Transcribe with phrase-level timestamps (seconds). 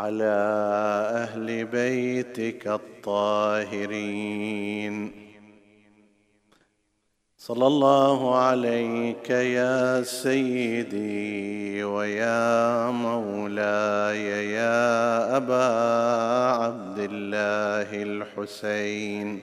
[0.00, 0.36] وعلى
[1.28, 4.16] أهل بيتك الطاهرين.
[7.36, 15.68] صلى الله عليك يا سيدي ويا مولاي يا أبا
[16.64, 19.42] عبد الله الحسين.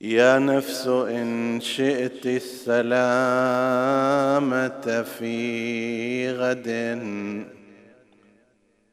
[0.00, 2.82] يا نفس إن شئت السلامة
[5.02, 6.66] في غد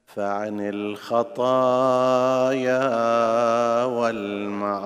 [0.06, 1.44] فعن الخطايا
[3.84, 4.84] والمعاصي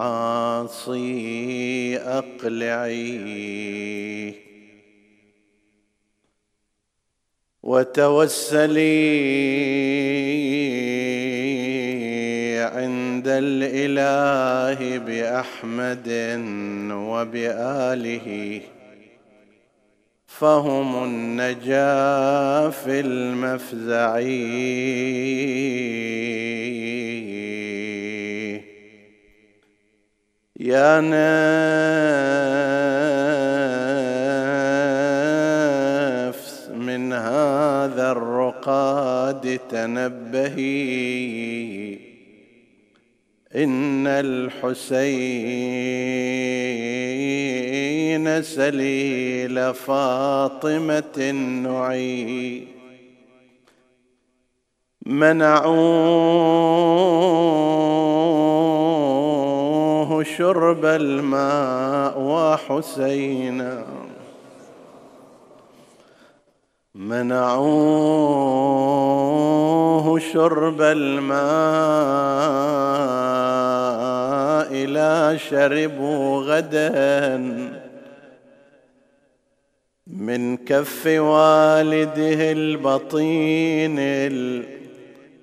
[1.98, 3.68] أقلعي.
[7.64, 8.78] وتوسلي
[13.28, 16.10] الإله بأحمد
[16.92, 18.62] وبآله.
[20.28, 24.20] فهم النجاة في المفزع.
[30.60, 31.02] يا
[36.28, 40.48] نفس من هذا الرقاد تنبهي.
[43.58, 45.08] إن الحسين
[48.42, 51.32] سليل فاطمة
[51.64, 52.68] نعي
[55.06, 56.18] منعوه
[60.24, 64.07] شرب الماء وحسينا.
[66.98, 68.58] منعوه
[70.20, 71.38] شرب الماء
[74.86, 77.38] لا شربوا غدا
[80.08, 84.00] من كف والده البطين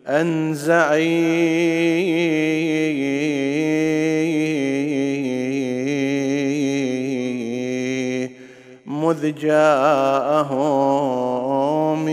[0.06, 1.24] الأنزعي
[8.86, 11.33] مذ جاءهم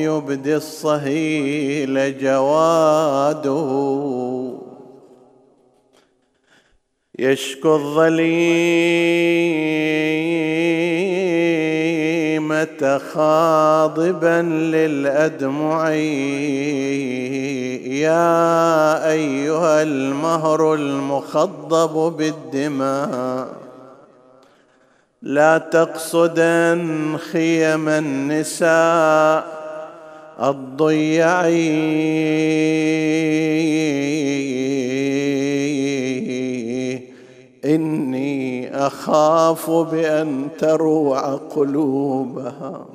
[0.03, 3.61] يبدي الصهيل جواده.
[7.19, 8.21] يشكو الظليمة
[13.13, 15.89] خاضبا للأدمع
[18.01, 23.61] يا أيها المهر المخضب بالدماء
[25.21, 29.60] لا تقصدن خيم النساء.
[30.41, 31.71] الضيعي
[37.65, 42.85] إني أخاف بأن تروع قلوبها.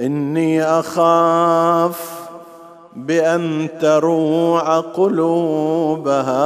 [0.00, 2.28] إني أخاف
[2.96, 6.38] بأن تروع قلوبها.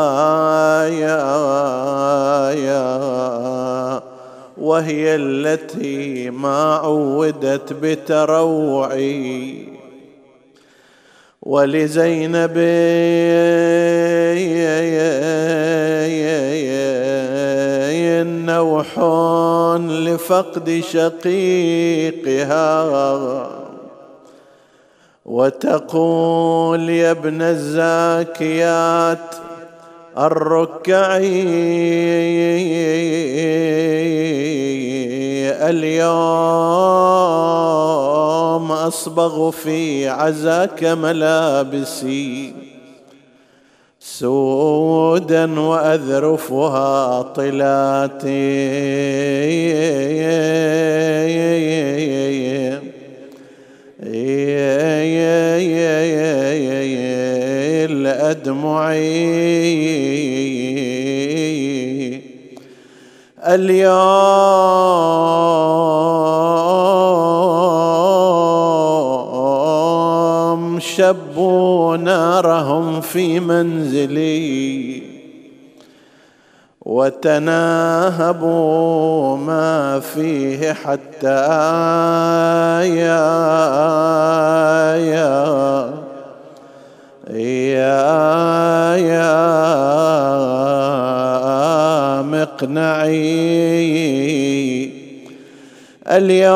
[0.86, 4.11] يا يا
[4.62, 9.68] وهي التي ما عودت بتروعي.
[11.42, 12.59] ولزينب
[18.47, 18.98] نوح
[19.78, 22.42] لفقد شقيقها.
[25.24, 29.34] وتقول يا ابن الزاكيات
[30.18, 31.42] الركعي
[35.68, 36.12] اليوم
[38.72, 42.54] أصبغ في عزاك ملابسي
[44.00, 48.82] سودا وأذرفها طلاتي.
[57.91, 59.12] الأدمعي
[63.47, 63.92] اليوم
[70.80, 75.11] شبوا نارهم في منزلي.
[76.84, 78.56] وتناهبوا
[79.36, 81.46] ما فيه حتى
[82.96, 83.26] يا
[84.96, 85.92] يا
[87.30, 89.52] يا يا
[92.22, 93.42] مقنعي.
[96.08, 96.52] اليوم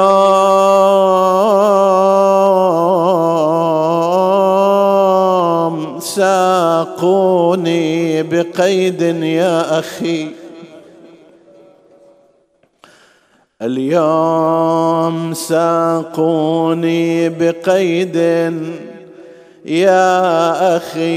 [6.07, 7.89] ساقوني
[8.23, 10.27] بقيد يا أخي.
[13.63, 18.17] اليوم ساقوني بقيد
[19.67, 21.17] يا أخي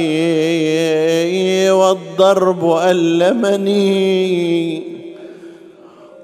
[1.69, 3.79] والضرب ألمني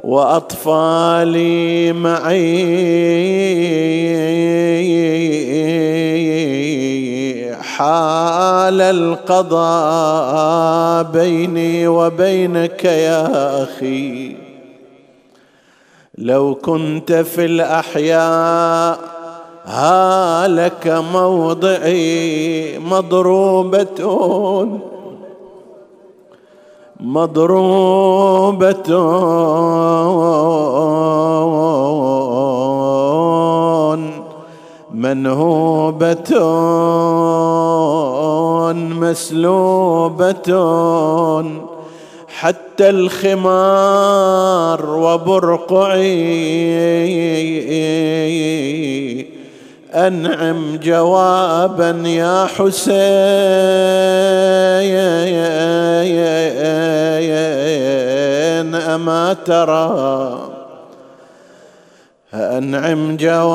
[0.04, 2.66] وأطفالي معي.
[7.78, 10.44] حال القضاء
[11.04, 14.36] بيني وبينك يا أخي.
[16.18, 19.00] لو كنت في الأحياء
[19.66, 24.00] هالك موضعي مضروبة.
[27.00, 28.76] مضروبة.
[35.06, 36.32] منهوبة
[38.74, 40.50] مسلوبة
[42.28, 46.06] حتى الخمار وبرقعي
[49.94, 52.96] أنعم جوابا يا حسين
[58.76, 60.55] أما ترى
[62.36, 63.46] أنعم جوابا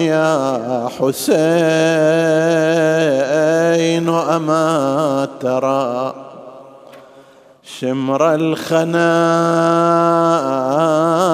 [0.00, 1.28] يا حسين
[4.08, 6.14] أما ترى
[7.62, 9.08] شمر الخنا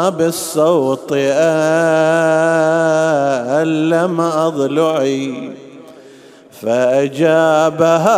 [0.08, 1.12] بالصوت
[3.62, 5.63] ألم أضلعي
[6.62, 8.14] فأجابها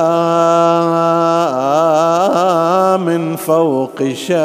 [2.96, 4.36] من فوق شاهقة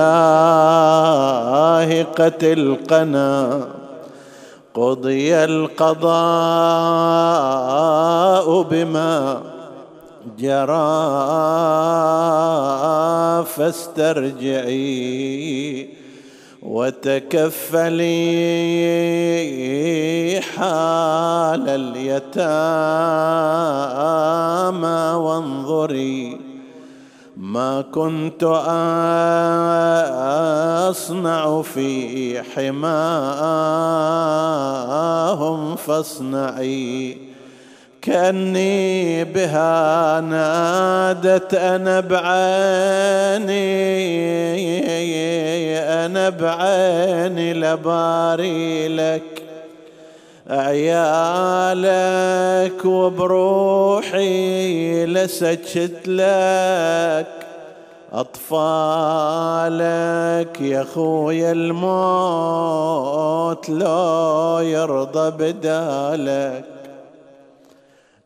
[2.44, 3.68] القنا.
[4.74, 6.12] قضي القضاء
[8.62, 9.42] بما
[10.40, 10.92] جرى
[13.46, 15.02] فاسترجعي
[16.62, 18.02] وتكفلي
[20.56, 22.38] حال اليتامى
[25.18, 26.40] وانظري
[27.38, 28.44] ما كنت
[30.90, 32.96] أصنع في حماهم
[35.76, 37.31] فاصنعي.
[38.02, 43.62] كأني بها نادت أنا بعيني
[46.06, 49.44] أنا بعيني لباري لك
[50.50, 51.66] عيالك
[52.86, 54.32] وبروحي
[55.06, 57.28] لسجت لك
[58.14, 59.42] أطفالك
[60.62, 62.90] يا خويا الموت
[63.70, 66.71] لو يرضى بدالك.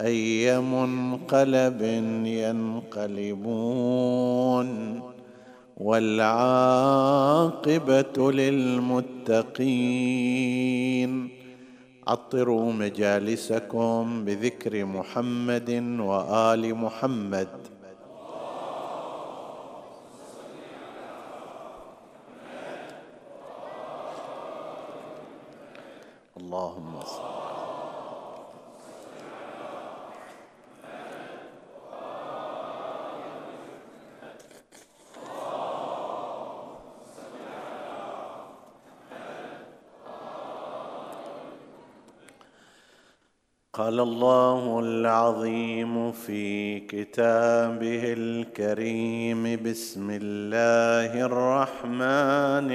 [0.00, 1.82] اي منقلب
[2.26, 3.88] ينقلبون
[5.76, 7.12] والعاقبة
[8.32, 9.46] للمتقين.
[12.06, 17.48] عطروا مجالسكم بذكر محمد وآل محمد.
[26.36, 27.25] اللهم صل
[43.76, 52.72] قال الله العظيم في كتابه الكريم بسم الله الرحمن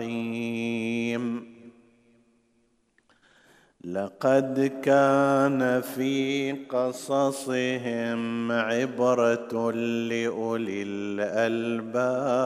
[0.00, 1.54] الرحيم.
[3.84, 9.70] لقد كان في قصصهم عبرة
[10.08, 12.44] لأولي الألباب.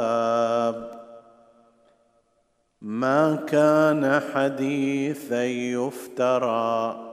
[2.83, 7.08] ما كان حديثا يفترى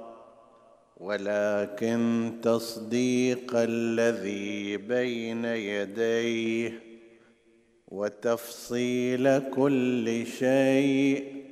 [1.05, 6.83] ولكن تصديق الذي بين يديه
[7.88, 11.45] وتفصيل كل شيء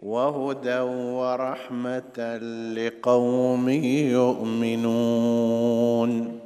[0.00, 2.38] وهدى ورحمة
[2.76, 3.68] لقوم
[4.18, 6.40] يؤمنون.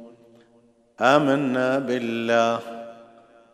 [1.01, 2.59] آمنا بالله.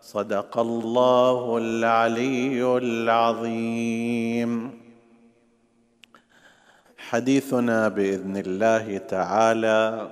[0.01, 4.76] صدق الله العلي العظيم.
[7.09, 10.09] حديثنا بإذن الله تعالى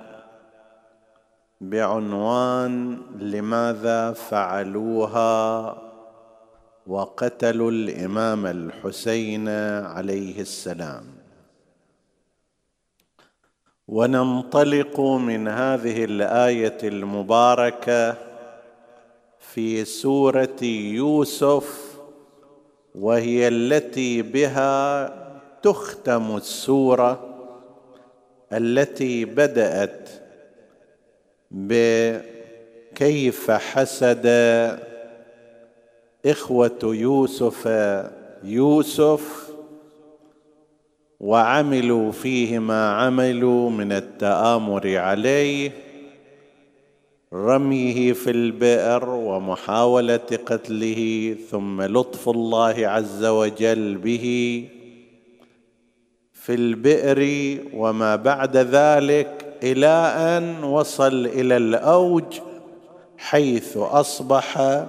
[1.60, 5.76] بعنوان لماذا فعلوها
[6.86, 9.48] وقتلوا الإمام الحسين
[9.84, 11.04] عليه السلام.
[13.88, 18.14] وننطلق من هذه الآية المباركة
[19.40, 20.62] في سورة
[21.00, 21.98] يوسف
[22.94, 25.25] وهي التي بها
[25.66, 27.20] تختم السورة
[28.52, 30.08] التي بدأت
[31.50, 34.26] بكيف حسد
[36.26, 37.66] إخوة يوسف
[38.44, 39.50] يوسف
[41.20, 45.70] وعملوا فيه ما عملوا من التآمر عليه
[47.32, 54.68] رميه في البئر ومحاولة قتله ثم لطف الله عز وجل به
[56.46, 57.20] في البئر
[57.74, 62.40] وما بعد ذلك إلى ان وصل إلى الأوج
[63.18, 64.82] حيث أصبح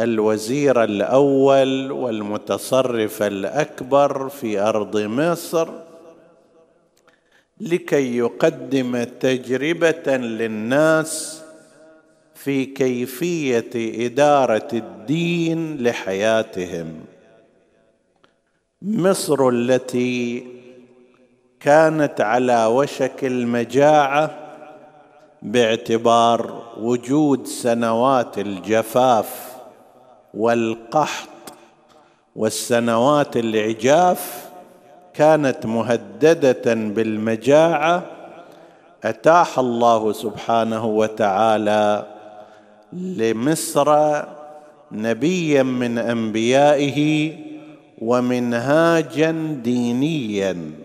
[0.00, 5.68] الوزير الأول والمتصرف الأكبر في أرض مصر
[7.60, 11.42] لكي يقدم تجربة للناس
[12.34, 17.00] في كيفية إدارة الدين لحياتهم.
[18.82, 20.53] مصر التي
[21.64, 24.30] كانت على وشك المجاعة
[25.42, 29.56] باعتبار وجود سنوات الجفاف
[30.34, 31.28] والقحط
[32.36, 34.48] والسنوات العجاف
[35.14, 38.02] كانت مهددة بالمجاعة.
[39.04, 42.06] أتاح الله سبحانه وتعالى
[42.92, 44.20] لمصر
[44.92, 47.32] نبيا من أنبيائه
[47.98, 49.30] ومنهاجا
[49.62, 50.83] دينيا.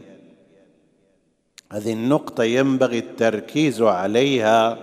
[1.71, 4.77] هذه النقطة ينبغي التركيز عليها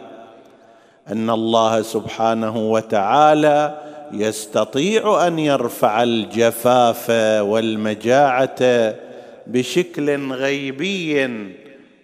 [1.09, 3.79] أن الله سبحانه وتعالى
[4.13, 8.95] يستطيع أن يرفع الجفاف والمجاعة
[9.47, 11.29] بشكل غيبي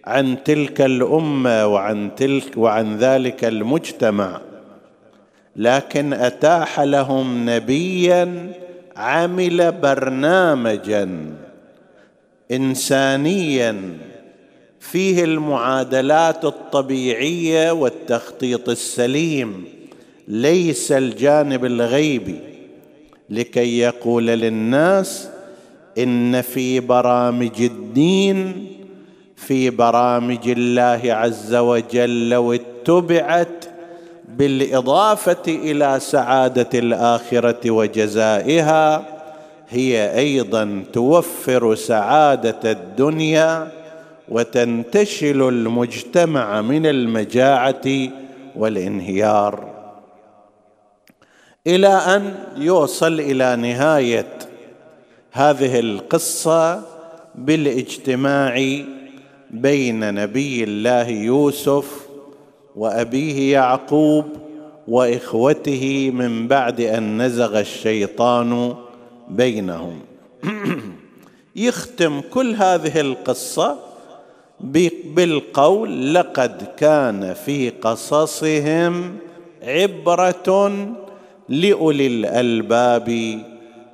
[0.05, 4.41] عن تلك الأمة وعن تلك وعن ذلك المجتمع.
[5.55, 8.51] لكن أتاح لهم نبيا
[8.97, 11.35] عمل برنامجا
[12.51, 13.97] انسانيا
[14.91, 19.63] فيه المعادلات الطبيعية والتخطيط السليم.
[20.27, 22.39] ليس الجانب الغيبي
[23.29, 25.29] لكي يقول للناس
[25.97, 28.67] إن في برامج الدين
[29.35, 33.65] في برامج الله عز وجل لو اتبعت
[34.37, 39.05] بالإضافة إلى سعادة الآخرة وجزائها
[39.69, 43.82] هي أيضا توفر سعادة الدنيا
[44.29, 47.81] وتنتشل المجتمع من المجاعة
[48.55, 49.73] والانهيار.
[51.67, 54.39] إلى أن يوصل إلى نهاية
[55.31, 56.81] هذه القصة
[57.35, 58.83] بالإجتماع
[59.51, 62.07] بين نبي الله يوسف
[62.75, 64.25] وأبيه يعقوب
[64.87, 68.75] وإخوته من بعد أن نزغ الشيطان
[69.29, 69.99] بينهم.
[71.55, 73.92] يختم كل هذه القصة
[74.63, 79.17] بالقول لقد كان في قصصهم
[79.61, 80.77] عبرة
[81.49, 83.39] لأولي الألباب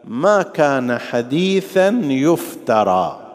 [0.03, 3.25] ما كان حديثا يفترى.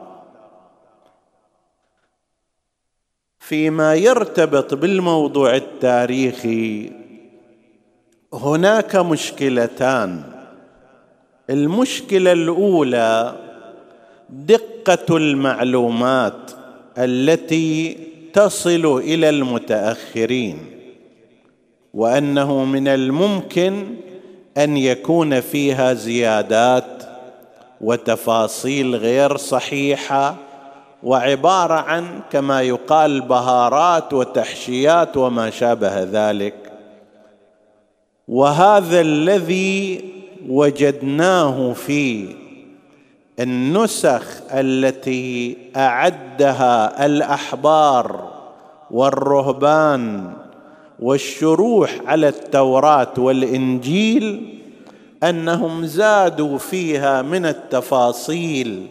[3.39, 6.93] فيما يرتبط بالموضوع التاريخي
[8.33, 10.23] هناك مشكلتان.
[11.51, 13.35] المشكلة الأولى
[14.31, 16.64] دقة المعلومات.
[16.99, 17.97] التي
[18.33, 20.59] تصل إلى المتأخرين
[21.95, 23.87] وأنه من الممكن
[24.59, 27.03] أن يكون فيها زيادات
[27.81, 30.37] وتفاصيل غير صحيحة
[31.03, 36.55] وعبارة عن كما يقال بهارات وتحشيات وما شابه ذلك.
[38.29, 40.05] وهذا الذي
[40.49, 42.29] وجدناه في
[43.41, 48.31] النسخ التي أعدها الأحبار
[48.91, 50.33] والرهبان
[51.01, 54.59] والشروح على التوراة والإنجيل
[55.23, 58.87] أنهم زادوا فيها من التفاصيل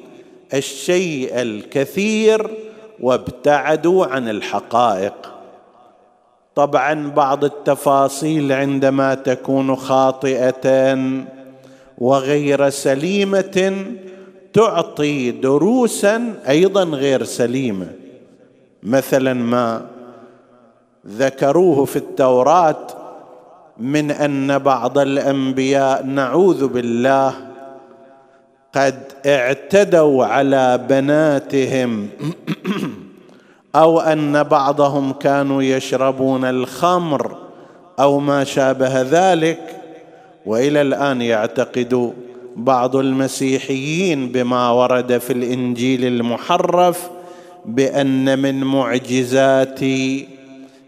[0.53, 2.51] الشيء الكثير
[2.99, 5.13] وابتعدوا عن الحقائق.
[6.55, 10.97] طبعا بعض التفاصيل عندما تكون خاطئة
[11.97, 13.85] وغير سليمة
[14.53, 17.87] تعطي دروسا أيضا غير سليمة.
[18.83, 19.85] مثلا ما
[21.07, 22.87] ذكروه في التوراة
[23.77, 27.33] من أن بعض الأنبياء نعوذ بالله
[28.75, 32.09] قد اعتدوا على بناتهم
[33.75, 37.37] أو أن بعضهم كانوا يشربون الخمر
[37.99, 39.81] أو ما شابه ذلك
[40.45, 42.13] وإلى الآن يعتقد
[42.55, 47.09] بعض المسيحيين بما ورد في الإنجيل المحرف
[47.65, 49.79] بأن من معجزات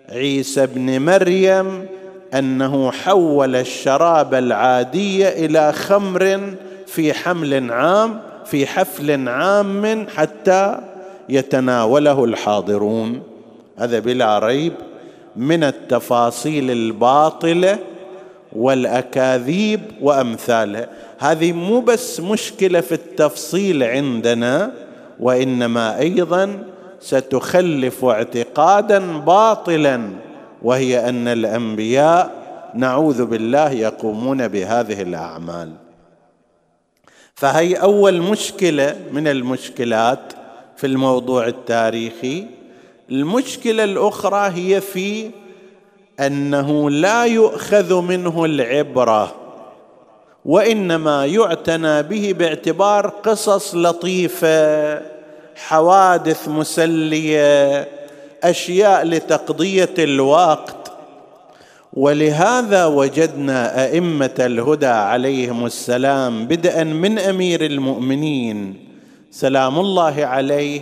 [0.10, 1.86] عيسى ابن مريم
[2.34, 6.54] أنه حول الشراب العادي إلى خمر
[6.88, 10.78] في حمل عام في حفل عام حتى
[11.30, 13.22] يتناوله الحاضرون.
[13.78, 14.74] هذا بلا ريب
[15.36, 17.80] من التفاصيل الباطلة
[18.56, 24.72] والأكاذيب وامثالها هذه مو بس مشكلة في التفصيل عندنا
[25.20, 26.64] وإنما أيضا
[27.00, 30.10] ستخلف اعتقادا باطلا
[30.62, 32.46] وهي أن الأنبياء
[32.76, 35.72] نعوذ بالله يقومون بهذه الأعمال.
[37.36, 40.34] فهي أول مشكلة من المشكلات
[40.78, 42.46] في الموضوع التاريخي.
[43.12, 45.32] المشكلة الأخرى هي في
[46.20, 49.45] أنه لا يؤخذ منه العبرة.
[50.46, 55.02] وإنما يعتنى به باعتبار قصص لطيفة
[55.56, 57.88] حوادث مسلية
[58.44, 60.92] أشياء لتقضية الوقت.
[61.94, 68.76] ولهذا وجدنا أئمة الهدى عليهم السلام بدءا من أمير المؤمنين
[69.32, 70.82] سلام الله عليه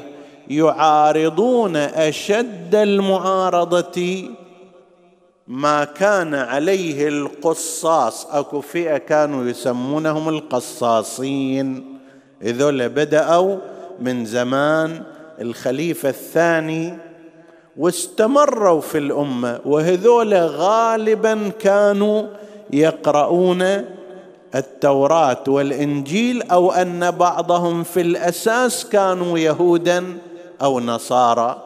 [0.50, 4.24] يعارضون أشد المعارضة
[5.48, 11.98] ما كان عليه القصاص أكو فئة كانوا يسمونهم القصاصين.
[12.42, 13.58] هذول بدأوا
[14.00, 15.04] من زمان
[15.42, 16.98] الخليفة الثاني
[17.78, 22.28] واستمروا في الأمة وهذول غالبا كانوا
[22.74, 23.86] يقرؤون
[24.56, 30.18] التوراة والإنجيل أو أن بعضهم في الأساس كانوا يهودا
[30.62, 31.64] أو نصارى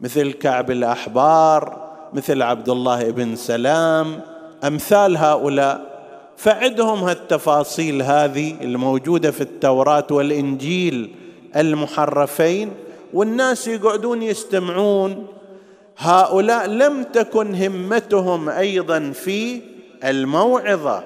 [0.00, 1.87] مثل كعب الأحبار.
[2.12, 4.20] مثل عبد الله بن سلام
[4.64, 5.98] أمثال هؤلاء.
[6.36, 11.14] فعدهم هالتفاصيل هذه الموجودة في التوراة والإنجيل
[11.56, 12.72] المحرفين
[13.14, 15.26] والناس يقعدون يستمعون.
[15.98, 19.60] هؤلاء لم تكن همتهم أيضا في
[20.04, 21.04] الموعظة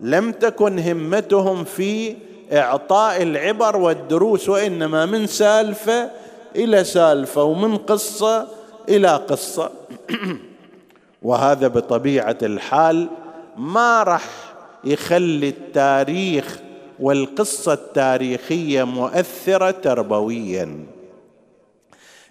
[0.00, 2.16] لم تكن همتهم في
[2.52, 6.10] إعطاء العبر والدروس وإنما من سالفة
[6.56, 8.48] إلى سالفة ومن قصة
[8.88, 9.70] إلى قصة.
[11.22, 13.08] وهذا بطبيعة الحال
[13.56, 16.58] ما راح يخلي التاريخ
[17.00, 20.84] والقصة التاريخية مؤثرة تربويا.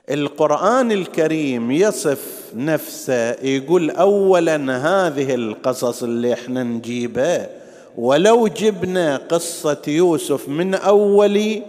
[0.09, 7.49] القرآن الكريم يصف نفسه يقول اولا هذه القصص اللي إحنا نجيبها
[7.97, 11.61] ولو جبنا قصة يوسف من أول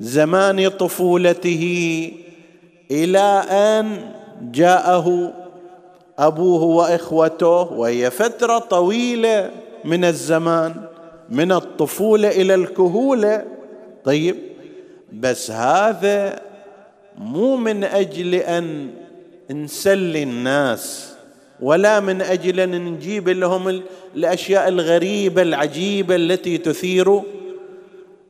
[0.00, 2.12] زمان طفولته
[2.90, 5.32] إلى أن جاءه
[6.18, 9.50] أبوه وإخوته وهي فترة طويلة
[9.84, 10.74] من الزمان
[11.30, 13.44] من الطفولة إلى الكهولة.
[14.04, 14.36] طيب
[15.12, 16.40] بس هذا
[17.18, 18.90] مو من أجل أن
[19.50, 21.14] نسلي الناس
[21.60, 23.82] ولا من أجل أن نجيب لهم
[24.16, 27.22] الأشياء الغريبة العجيبة التي تثير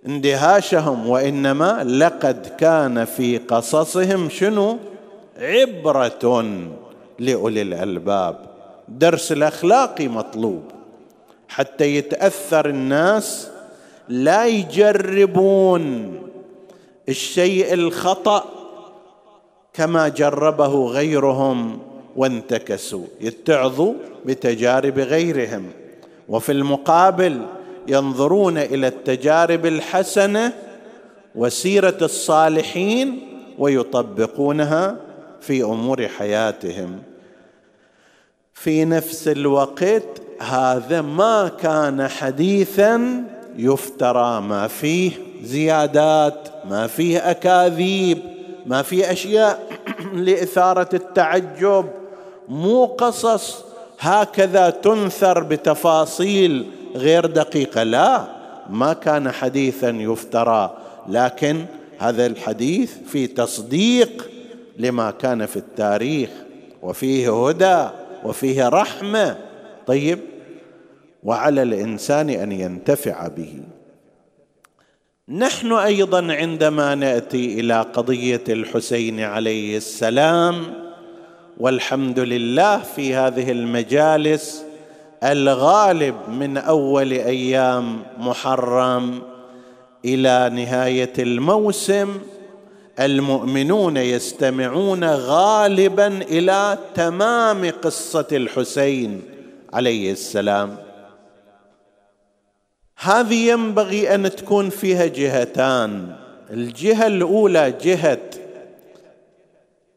[0.07, 4.79] اندهاشهم وإنما لقد كان في قصصهم شنو؟
[5.39, 6.45] عبرة
[7.19, 8.37] لأولي الألباب.
[8.89, 10.63] درس الاخلاقي مطلوب.
[11.49, 13.49] حتى يتأثر الناس
[14.09, 16.15] لا يجربون
[17.09, 18.45] الشيء الخطأ
[19.73, 21.79] كما جربه غيرهم
[22.17, 23.05] وانتكسوا.
[23.21, 25.71] يتعظوا بتجارب غيرهم.
[26.29, 27.47] وفي المقابل
[27.89, 30.53] ينظرون إلى التجارب الحسنة
[31.35, 33.21] وسيرة الصالحين
[33.59, 34.97] ويطبقونها
[35.41, 37.03] في أمور حياتهم.
[38.55, 43.25] في نفس الوقت هذا ما كان حديثا
[43.57, 45.13] يفترى ما فيه
[45.43, 48.19] زيادات ما فيه أكاذيب
[48.67, 49.69] ما فيه أشياء
[50.15, 51.87] لإثارة التعجب.
[52.49, 53.65] مو قصص
[54.01, 57.83] هكذا تنثر بتفاصيل غير دقيقة.
[57.83, 58.27] لا
[58.71, 60.77] ما كان حديثا يفترى
[61.09, 61.65] لكن
[61.99, 64.31] هذا الحديث في تصديق
[64.79, 66.31] لما كان في التاريخ
[66.83, 67.89] وفيه هدى
[68.25, 69.37] وفيه رحمة.
[69.87, 70.19] طيب
[71.23, 73.61] وعلى الإنسان أن ينتفع به.
[75.29, 80.75] نحن أيضا عندما نأتي إلى قضية الحسين عليه السلام
[81.59, 84.65] والحمد لله في هذه المجالس
[85.23, 89.23] الغالب من أول أيام محرم
[90.05, 92.21] إلى نهاية الموسم
[93.01, 99.23] المؤمنون يستمعون غالبا إلى تمام قصة الحسين
[99.73, 100.77] عليه السلام.
[102.99, 106.17] هذه ينبغي أن تكون فيها جهتان.
[106.51, 108.31] الجهة الأولى جهة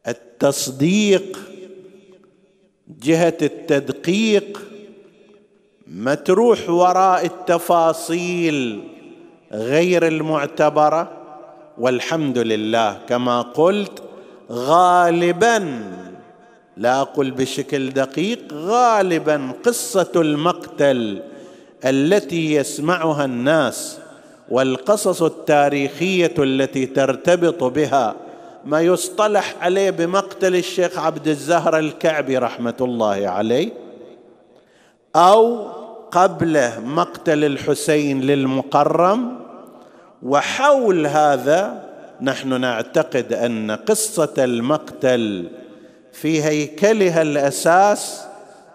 [0.07, 1.39] التصديق
[2.87, 4.72] جهة التدقيق
[5.93, 8.83] ما تروح وراء التفاصيل
[9.51, 11.11] غير المعتبرة؟
[11.77, 14.03] والحمد لله كما قلت
[14.51, 15.83] غالبا
[16.77, 21.21] لا أقول بشكل دقيق غالبا قصة المقتل
[21.85, 23.99] التي يسمعها الناس
[24.49, 28.15] والقصص التاريخية التي ترتبط بها
[28.65, 33.69] ما يصطلح عليه بمقتل الشيخ عبد الزهر الكعبي رحمة الله عليه
[35.15, 35.67] أو
[36.13, 39.39] قبله مقتل الحسين للمقرم
[40.23, 41.83] وحول هذا
[42.21, 45.49] نحن نعتقد أن قصة المقتل
[46.11, 48.21] في هيكلها الأساس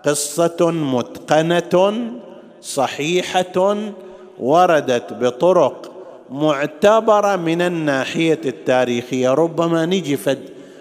[0.04, 2.02] قصة متقنة
[2.60, 3.76] صحيحة
[4.40, 5.92] وردت بطرق
[6.30, 9.34] معتبرة من الناحية التاريخية.
[9.34, 10.38] ربما نجي فد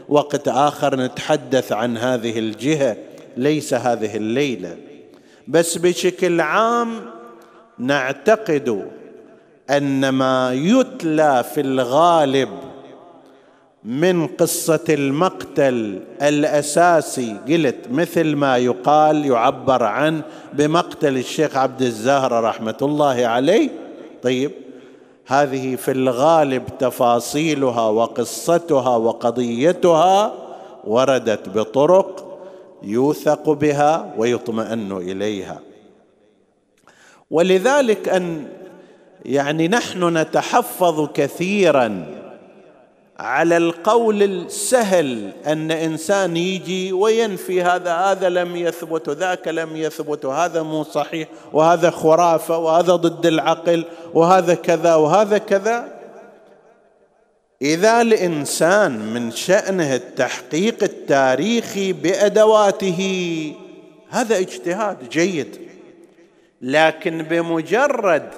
[0.10, 2.98] وقت آخر نتحدث عن هذه الجهة
[3.38, 4.87] ليس هذه الليلة.
[5.48, 7.06] بس بشكل عام
[7.80, 8.86] نعتقد
[9.70, 12.50] أن ما يتلى في الغالب
[13.84, 20.22] من قصة المقتل الأساسي قلت مثل ما يقال يعبر عنه
[20.54, 23.70] بمقتل الشيخ عبد الزهر رحمة الله عليه.
[24.24, 24.52] طيب
[25.28, 30.34] هذه في الغالب تفاصيلها وقصتها وقضيتها
[30.84, 32.27] وردت بطرق
[32.84, 35.60] يوثق بها ويطمئن إليها.
[37.32, 38.48] ولذلك أن
[39.26, 42.06] يعني نحن نتحفظ كثيرا
[43.20, 50.62] على القول السهل أن إنسان يجي وينفي هذا هذا لم يثبت ذاك لم يثبت وهذا
[50.62, 55.97] مو صحيح وهذا خرافة وهذا ضد العقل وهذا كذا وهذا كذا.
[57.62, 63.54] إذا الإنسان من شأنه التحقيق التاريخي بأدواته
[64.10, 65.58] هذا اجتهاد جيد.
[66.62, 68.30] لكن بمجرد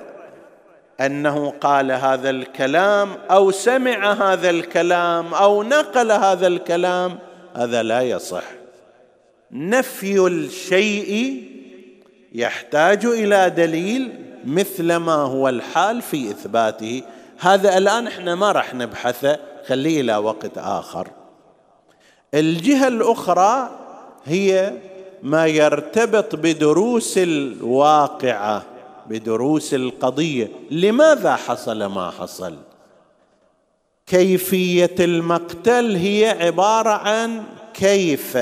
[1.02, 7.18] أنه قال هذا الكلام أو سمع هذا الكلام أو نقل هذا الكلام
[7.56, 8.44] هذا لا يصح.
[9.52, 11.44] نفي الشيء
[12.34, 14.14] يحتاج إلى دليل
[14.46, 17.04] مثل ما هو الحال في إثباته.
[17.40, 21.08] هذا الآن إحنا ما راح نبحثه خليه إلى وقت آخر.
[22.34, 23.70] الجهة الأخرى
[24.26, 24.74] هي
[25.24, 28.64] ما يرتبط بدروس الواقعة
[29.08, 30.52] بدروس القضية.
[30.72, 32.58] لماذا حصل ما حصل؟
[34.08, 38.38] كيفية المقتل هي عبارة عن كيف؟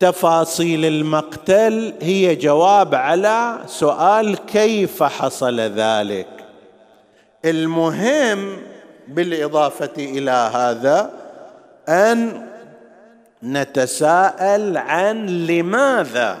[0.00, 6.39] تفاصيل المقتل هي جواب على سؤال كيف حصل ذلك؟
[7.44, 8.56] المهم
[9.08, 11.10] بالإضافة إلى هذا
[11.88, 12.46] أن
[13.42, 16.38] نتساءل عن لماذا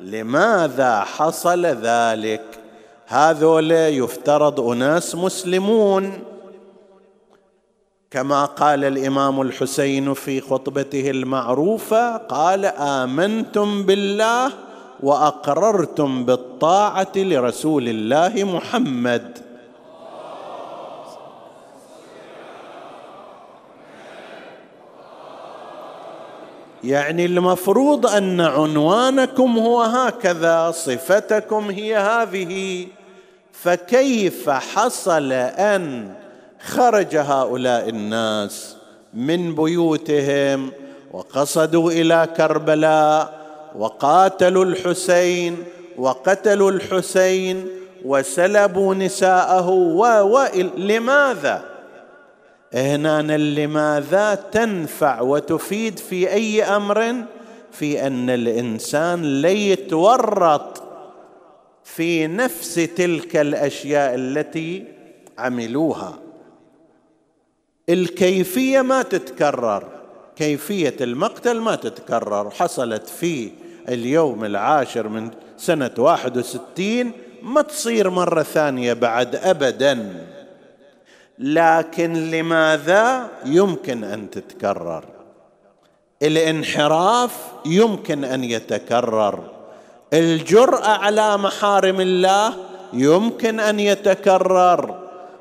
[0.00, 2.42] لماذا حصل ذلك.
[3.06, 6.12] هذول يفترض أناس مسلمون.
[8.10, 14.52] كما قال الإمام الحسين في خطبته المعروفة قال آمنتم بالله
[15.02, 19.49] وأقررتم بالطاعة لرسول الله محمد.
[26.84, 32.86] يعني المفروض أن عنوانكم هو هكذا صفتكم هي هذه.
[33.52, 36.14] فكيف حصل أن
[36.60, 38.76] خرج هؤلاء الناس
[39.14, 40.72] من بيوتهم
[41.12, 43.40] وقصدوا إلى كربلاء
[43.76, 45.64] وقاتلوا الحسين
[45.98, 47.66] وقتلوا الحسين
[48.04, 51.69] وسلبوا نساءه و, و لماذا؟
[52.72, 57.14] هنا لماذا تنفع وتفيد في أي أمر؟
[57.72, 60.82] في أن الإنسان ليتورط
[61.84, 64.84] في نفس تلك الأشياء التي
[65.38, 66.18] عملوها.
[67.88, 69.88] الكيفية ما تتكرر
[70.36, 72.50] كيفية المقتل ما تتكرر.
[72.50, 73.50] حصلت في
[73.88, 80.26] اليوم العاشر من سنة واحد وستين ما تصير مرة ثانية بعد ابدا.
[81.40, 85.04] لكن لماذا يمكن أن تتكرر؟
[86.22, 89.38] الانحراف يمكن أن يتكرر.
[90.12, 92.54] الجرأة على محارم الله
[92.92, 94.94] يمكن أن يتكرر.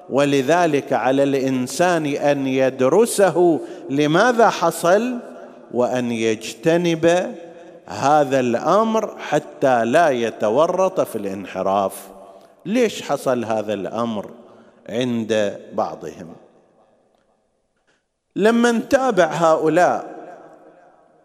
[0.10, 3.60] ولذلك على الإنسان أن يدرسه
[3.90, 5.18] لماذا حصل
[5.74, 7.36] وأن يجتنب
[7.86, 11.94] هذا الأمر حتى لا يتورط في الانحراف.
[12.66, 14.30] ليش حصل هذا الأمر؟
[14.90, 16.36] عند بعضهم.
[18.36, 20.20] لما نتابع هؤلاء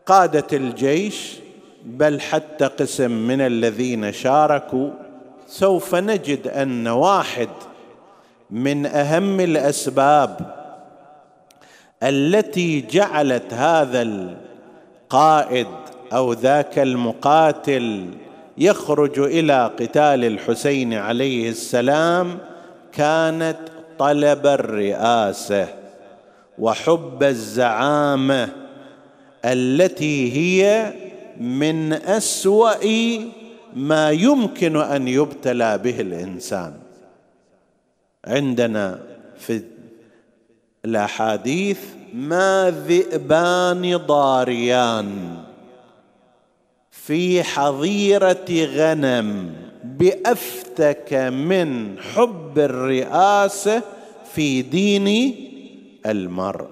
[0.07, 1.38] قادة الجيش
[1.85, 4.90] بل حتى قسم من الذين شاركوا
[5.46, 7.48] سوف نجد أن واحد
[8.50, 10.55] من أهم الأسباب
[12.03, 15.66] التي جعلت هذا القائد
[16.12, 18.11] أو ذاك المقاتل
[18.59, 22.38] يخرج إلى قتال الحسين عليه السلام
[22.96, 23.59] كانت
[23.98, 25.68] طلب الرئاسة
[26.59, 28.48] وحب الزعامة
[29.44, 30.92] التي هي
[31.40, 32.85] من أسوأ
[33.74, 36.74] ما يمكن أن يبتلى به الإنسان.
[38.24, 39.00] عندنا
[39.38, 39.62] في
[40.85, 41.80] الأحاديث
[42.14, 45.37] ما ذئبان ضاريان
[46.90, 49.63] في حظيرة غنم.
[49.85, 53.83] بأفتك من حب الرئاسة
[54.35, 55.37] في دين
[56.07, 56.66] المرء.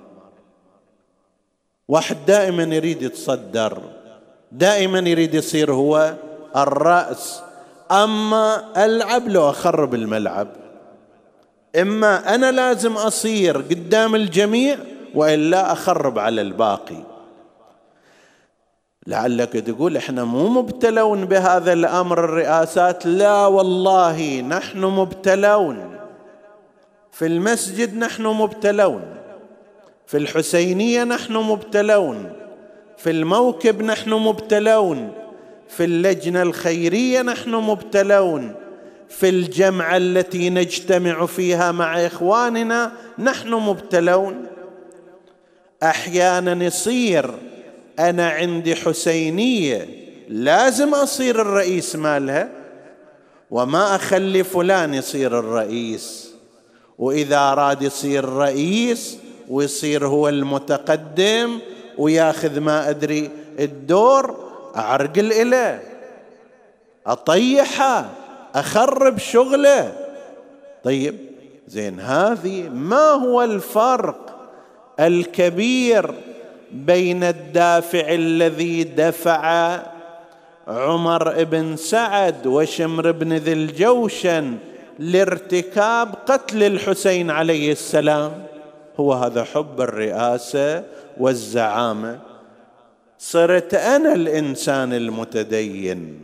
[1.88, 3.82] واحد دائما يريد يتصدر
[4.52, 6.14] دائما يريد يصير هو
[6.56, 7.42] الرأس.
[7.90, 10.48] أما ألعب لو أخرب الملعب.
[11.80, 14.78] إما أنا لازم أصير قدام الجميع
[15.14, 17.11] وإلا أخرب على الباقي.
[19.06, 23.06] لعلك تقول إحنا مو مبتلون بهذا الأمر الرئاسات.
[23.06, 25.96] لا والله نحن مبتلون.
[27.12, 29.02] في المسجد نحن مبتلون.
[30.06, 32.32] في الحسينية نحن مبتلون.
[32.98, 35.12] في الموكب نحن مبتلون.
[35.68, 38.54] في اللجنة الخيرية نحن مبتلون.
[39.08, 44.46] في الجمعة التي نجتمع فيها مع إخواننا نحن مبتلون.
[45.82, 47.34] أحيانا يصير
[47.98, 49.88] أنا عندي حسينية
[50.28, 52.48] لازم أصير الرئيس مالها
[53.50, 56.32] وما أخلي فلان يصير الرئيس.
[56.98, 61.58] وإذا أراد يصير رئيس ويصير هو المتقدم
[61.98, 64.36] وياخذ ما أدري الدور
[64.76, 65.80] اعرقل اله
[67.06, 68.10] أطيحه
[68.54, 69.92] أخرب شغله.
[70.84, 71.18] طيب
[71.68, 74.48] زين هذه ما هو الفرق
[75.00, 76.14] الكبير
[76.72, 79.78] بين الدافع الذي دفع
[80.68, 84.56] عمر بن سعد وشمر بن ذي الجوشن
[84.98, 88.32] لارتكاب قتل الحسين عليه السلام.
[88.96, 90.84] هو هذا حب الرئاسة
[91.18, 92.18] والزعامة.
[93.18, 96.18] صرت أنا الإنسان المتدين.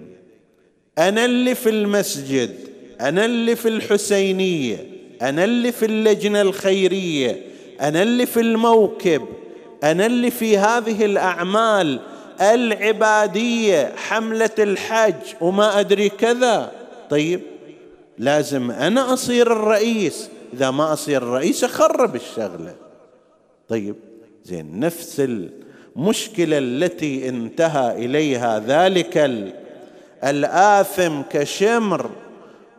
[0.98, 2.54] أنا اللي في المسجد
[3.00, 4.86] أنا اللي في الحسينية
[5.22, 7.36] أنا اللي في اللجنة الخيرية
[7.80, 9.22] أنا اللي في الموكب.
[9.84, 12.00] أنا اللي في هذه الأعمال
[12.40, 16.72] العبادية حملة الحج وما أدري كذا.
[17.10, 17.40] طيب
[18.18, 20.28] لازم أنا أصير الرئيس.
[20.52, 22.74] إذا ما أصير الرئيس أخرب الشغلة.
[23.68, 23.96] طيب
[24.44, 25.22] زين نفس
[25.96, 29.30] المشكلة التي انتهى إليها ذلك
[30.24, 32.10] الآثم كشمر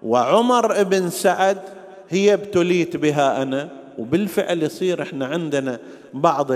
[0.03, 1.59] وعمر بن سعد
[2.09, 3.69] هي ابتليت بها أنا.
[3.97, 5.79] وبالفعل يصير إحنا عندنا
[6.13, 6.51] بعض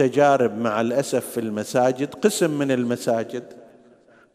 [0.00, 3.42] التجارب مع الأسف في المساجد قسم من المساجد.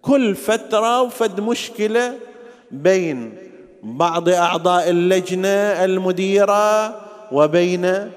[0.02, 2.16] كل فترة وفد مشكلة
[2.72, 3.38] بين
[3.84, 5.48] بعض أعضاء اللجنة
[5.86, 6.96] المديرة
[7.32, 8.12] وبين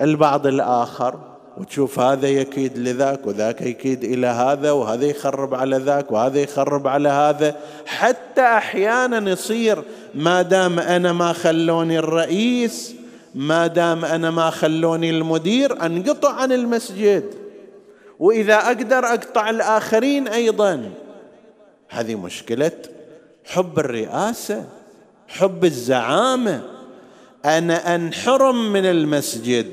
[0.00, 1.18] البعض الآخر.
[1.58, 7.08] وتشوف هذا يكيد لذاك وذاك يكيد إلى هذا وهذا يخرب على ذاك وهذا يخرب على
[7.08, 7.56] هذا.
[7.86, 9.82] حتى أحيانا يصير
[10.14, 13.01] ما دام أنا ما خلوني الرئيس
[13.34, 17.24] ما دام أنا ما خلوني المدير أنقطع عن المسجد.
[18.18, 20.90] وإذا أقدر أقطع الآخرين أيضا.
[21.88, 22.72] هذه مشكلة
[23.44, 24.64] حب الرئاسة
[25.28, 26.62] حب الزعامة.
[27.44, 29.72] أنا أنحرم من المسجد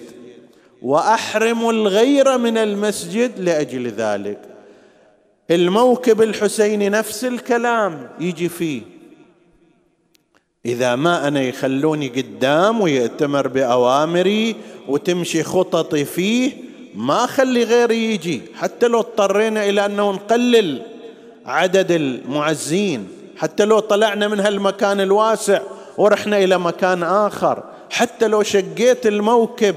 [0.82, 4.40] وأحرم الغير من المسجد لأجل ذلك.
[5.52, 8.99] الموكب الحسيني نفس الكلام يجي فيه.
[10.70, 14.56] إذا ما أنا يخلوني قدام ويأتمر بأوامري
[14.88, 16.52] وتمشي خططي فيه
[16.96, 18.42] ما أخلي غيري يجي.
[18.56, 20.82] حتى لو اضطرينا إلى أنه نقلل
[21.46, 25.62] عدد المعزين حتى لو طلعنا من هالمكان الواسع
[25.98, 27.64] ورحنا إلى مكان آخر.
[27.90, 29.76] حتى لو شقيت الموكب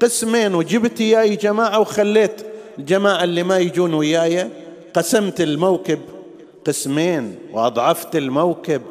[0.00, 2.42] قسمين وجبت إياي جماعة وخليت
[2.78, 4.48] الجماعة اللي ما يجون وياي
[4.94, 5.98] قسمت الموكب
[6.64, 8.82] قسمين وأضعفت الموكب.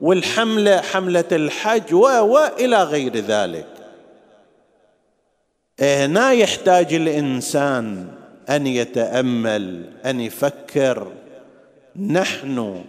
[0.00, 3.66] والحملة حملة الحج و والى غير ذلك.
[5.80, 8.06] هنا يحتاج الإنسان
[8.48, 11.12] أن يتأمل أن يفكر.
[11.96, 12.84] نحن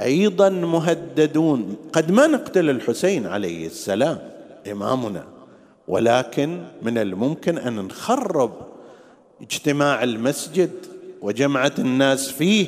[0.00, 1.76] أيضا مهددون.
[1.92, 4.18] قد ما نقتل الحسين عليه السلام
[4.72, 5.24] إمامنا
[5.88, 8.52] ولكن من الممكن أن نخرب
[9.42, 10.70] اجتماع المسجد
[11.22, 12.66] وجمعة الناس فيه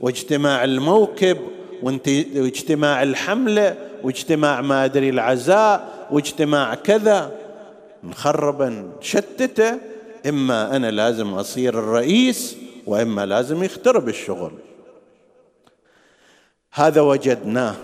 [0.00, 1.38] واجتماع الموكب
[1.82, 7.32] واجتماع الحمله واجتماع ما أدري العزاء واجتماع كذا.
[8.04, 9.78] نخرب نشتته
[10.28, 14.52] إما أنا لازم أصير الرئيس وإما لازم يخترب الشغل.
[16.72, 17.74] هذا وجدناه.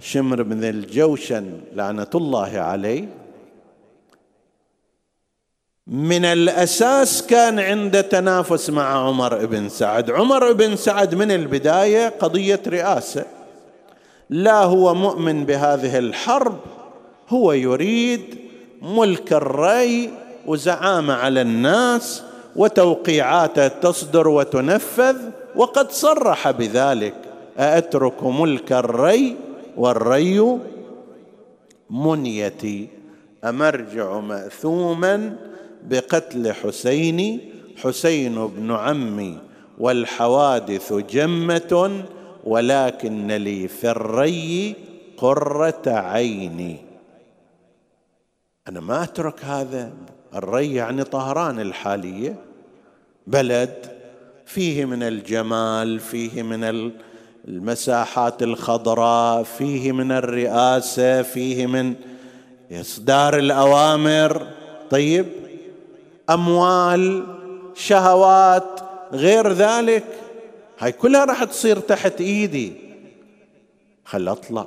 [0.00, 3.08] شمر بن الجوشن لعنة الله عليه.
[5.86, 10.10] من الأساس كان عنده تنافس مع عمر بن سعد.
[10.10, 13.24] عمر بن سعد من البداية قضية رئاسة.
[14.30, 16.58] لا هو مؤمن بهذه الحرب
[17.28, 18.38] هو يريد
[18.82, 20.10] ملك الري
[20.46, 22.22] وزعامة على الناس
[22.56, 25.16] وتوقيعاته تصدر وتنفذ
[25.56, 27.14] وقد صرح بذلك.
[27.58, 29.36] أأترك ملك الري
[29.76, 30.58] والري
[31.90, 32.88] منيتي
[33.44, 35.36] أمرجع مأثوما
[35.86, 37.40] بقتل حسين
[37.76, 39.38] حسين بن عمي
[39.78, 42.04] والحوادث جمة
[42.44, 44.74] ولكن لي في الري
[45.16, 46.86] قرة عيني
[48.68, 49.92] أنا ما أترك هذا
[50.34, 52.36] الري يعني طهران الحالية.
[53.26, 53.74] بلد
[54.46, 56.92] فيه من الجمال فيه من
[57.48, 61.94] المساحات الخضراء فيه من الرئاسة فيه من
[62.72, 64.46] إصدار الأوامر.
[64.90, 65.26] طيب
[66.30, 67.26] أموال
[67.74, 68.80] شهوات
[69.12, 70.04] غير ذلك.
[70.78, 72.72] هاي كلها راح تصير تحت إيدي.
[74.04, 74.66] خل أطلع.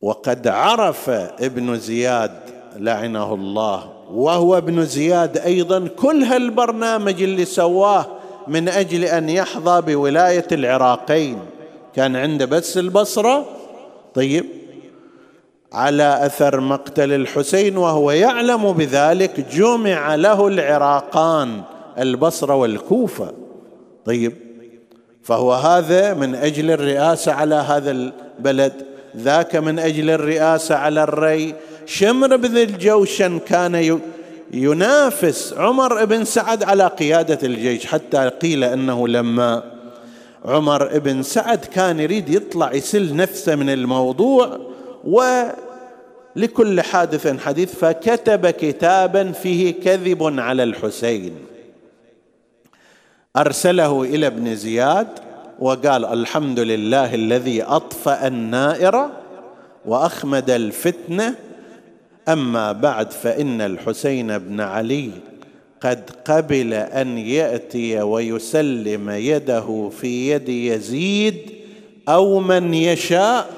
[0.00, 2.40] وقد عرف ابن زياد
[2.76, 8.06] لعنه الله وهو ابن زياد أيضا كل هالبرنامج اللي سواه
[8.48, 11.38] من أجل أن يحظى بولاية العراقين.
[11.94, 13.46] كان عنده بس البصرة.
[14.14, 14.63] طيب
[15.74, 21.62] على أثر مقتل الحسين وهو يعلم بذلك جمع له العراقان
[21.98, 23.32] البصرة والكوفة.
[24.04, 24.32] طيب
[25.22, 28.72] فهو هذا من أجل الرئاسة على هذا البلد
[29.16, 31.54] ذاك من أجل الرئاسة على الري.
[31.86, 34.00] شمر بن الجوشن كان
[34.52, 39.62] ينافس عمر بن سعد على قيادة الجيش حتى قيل أنه لما
[40.44, 44.73] عمر بن سعد كان يريد يطلع يسل نفسه من الموضوع
[45.06, 51.34] ولكل حادث حديث فكتب كتابا فيه كذب على الحسين.
[53.36, 55.08] أرسله إلى ابن زياد
[55.58, 59.10] وقال الحمد لله الذي أطفأ النائرة
[59.86, 61.34] وأخمد الفتنة
[62.28, 65.10] أما بعد فإن الحسين بن علي
[65.80, 71.50] قد قبل أن يأتي ويسلم يده في يد يزيد
[72.08, 73.50] أو من يشاء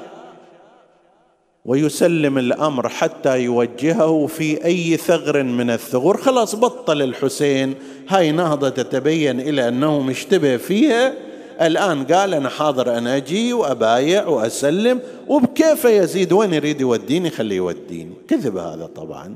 [1.67, 6.17] ويسلم الأمر حتى يوجهه في أي ثغر من الثغور.
[6.17, 7.75] خلاص بطل الحسين.
[8.09, 11.13] هاي نهضة تتبين إلى أنه مشتبه فيها.
[11.61, 15.01] الآن قال أنا حاضر أنا أجي وأبايع وأسلم.
[15.29, 19.35] وبكيف يزيد؟ وين يريد يوديني خليه يوديني كذب هذا طبعا.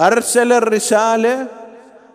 [0.00, 1.46] أرسل الرسالة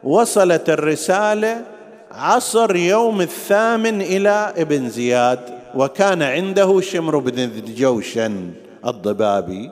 [0.04, 1.66] وصلت الرسالة
[2.12, 5.59] عصر يوم الثامن إلى ابن زياد.
[5.76, 8.52] وكان عنده شمر بن الجوشن
[8.88, 9.70] الضبابي.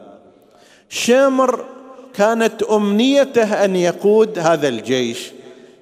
[0.89, 1.65] شمر
[2.13, 5.31] كانت أمنيته أن يقود هذا الجيش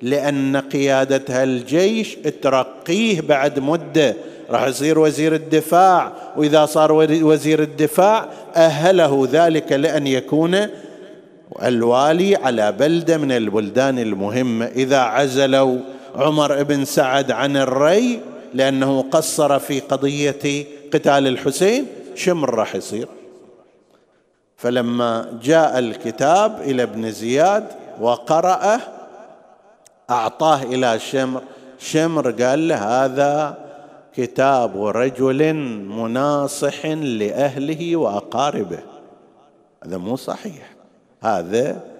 [0.01, 4.15] لأن قياده الجيش ترقيه بعد مدة.
[4.49, 6.91] راح يصير وزير الدفاع وإذا صار
[7.23, 10.57] وزير الدفاع أهله ذلك لأن يكون
[11.63, 14.65] الوالي على بلدة من البلدان المهمة.
[14.65, 15.77] إذا عزلوا
[16.15, 18.19] عمر بن سعد عن الري
[18.55, 23.07] لأنه قصر في قضية قتال الحسين شمر راح يصير؟
[24.57, 27.67] فلما جاء الكتاب إلى ابن زياد
[28.01, 28.79] وقرأه
[30.09, 31.41] أعطاه إلى شمر
[31.79, 33.57] شمر قال له هذا
[34.15, 35.53] كتاب رجل
[35.89, 38.79] مناصح لأهله وأقاربه.
[39.85, 40.75] هذا مو صحيح.
[41.21, 41.94] هذا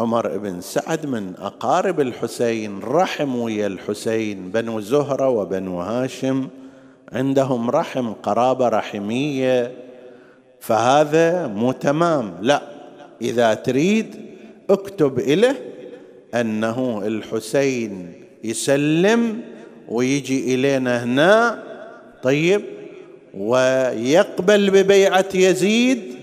[0.00, 4.50] عمر بن سعد من أقارب الحسين رحم ويا الحسين.
[4.50, 6.48] بنو زهرة وبنو هاشم
[7.12, 9.72] عندهم رحم قرابة رحمية.
[10.60, 12.38] فهذا مو تمام.
[12.40, 12.62] لا
[13.22, 14.16] إذا تريد
[14.70, 15.56] اكتب له
[16.34, 18.12] أنه الحسين
[18.44, 19.40] يسلم
[19.88, 21.62] ويجي إلينا هنا
[22.22, 22.62] طيب
[23.34, 26.14] ويقبل ببيعة يزيد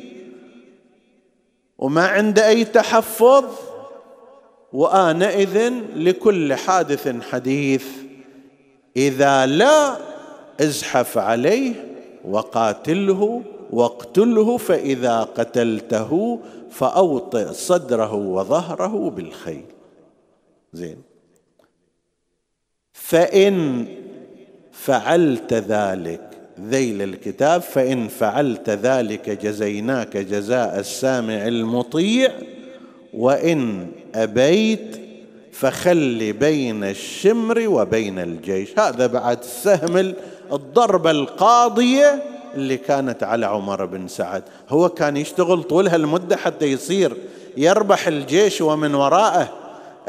[1.78, 3.65] وما عنده أي تحفظ.
[4.74, 7.88] وانئذ لكل حادث حديث
[8.98, 9.98] إذا لا
[10.62, 11.74] ازحف عليه
[12.26, 13.42] وقاتله
[13.72, 16.40] واقتله فإذا قتلته
[16.72, 19.66] فأوطئ صدره وظهره بالخيل.
[20.74, 21.02] زين.
[22.94, 23.86] فإن
[24.72, 32.32] فعلت ذلك ذيل الكتاب فإن فعلت ذلك جزيناك جزاء السامع المطيع
[33.16, 35.02] وإن أبيت
[35.52, 38.80] فخل بين الشمر وبين الجيش.
[38.80, 40.14] هذا بعد سهم
[40.54, 42.24] الضربة القاضية
[42.56, 44.44] اللي كانت على عمر بن سعد.
[44.70, 47.18] هو كان يشتغل طول هالمده حتى يصير
[47.58, 49.50] يربح الجيش ومن وراءه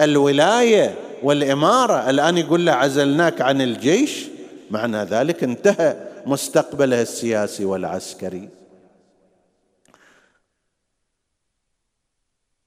[0.01, 2.11] الولاية والإمارة.
[2.11, 4.27] الآن يقول له عزلناك عن الجيش.
[4.71, 5.97] معنى ذلك انتهى
[6.27, 8.49] مستقبله السياسي والعسكري.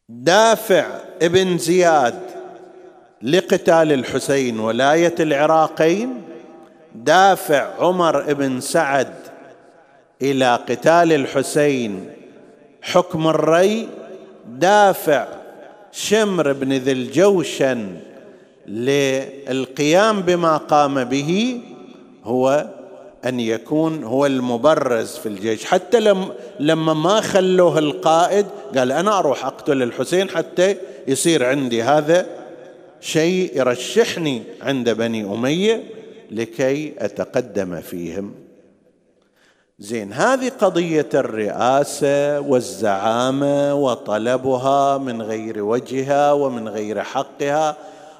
[0.09, 0.85] دافع
[1.21, 2.19] ابن زياد
[3.21, 6.21] لقتال الحسين ولاية العراقين
[6.95, 9.13] دافع عمر بن سعد
[10.21, 12.09] إلى قتال الحسين
[12.81, 13.89] حكم الري
[14.47, 15.27] دافع
[15.91, 17.97] شمر بن ذي الجوشن
[18.67, 21.61] للقيام بما قام به
[22.23, 22.67] هو
[23.25, 25.65] أن يكون هو المبرز في الجيش.
[25.65, 28.45] حتى لم لما ما خلوه القائد
[28.77, 30.75] قال أنا أروح أقتل الحسين حتى
[31.07, 32.25] يصير عندي هذا
[33.01, 35.83] شيء يرشحني عند بني أمية
[36.31, 38.33] لكي أتقدم فيهم.
[39.79, 47.77] زين هذه قضية الرئاسة والزعامة وطلبها من غير وجهها ومن غير حقها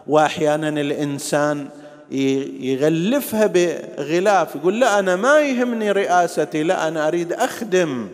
[0.07, 1.67] واحيانا الإنسان
[2.11, 8.07] يغلفها بغلاف يقول لا أنا ما يهمني رئاستي لا أنا أريد أخدم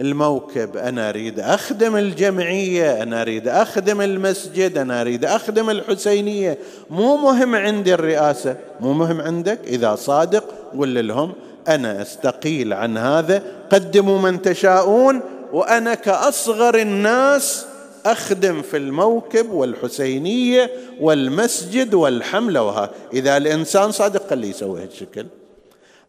[0.00, 6.58] الموكب أنا أريد أخدم الجمعية أنا أريد أخدم المسجد أنا أريد أخدم الحسينية.
[6.90, 9.58] مو مهم عندي الرئاسة مو مهم عندك.
[9.66, 10.44] إذا صادق
[10.78, 11.32] قل لهم
[11.68, 15.20] أنا أستقيل عن هذا قدموا من تشاءون
[15.52, 17.66] وأنا كأصغر الناس
[18.06, 22.90] أخدم في الموكب والحسينية والمسجد والحملة وها.
[23.12, 25.26] إذا الإنسان صادق خليه يسوي هالشكل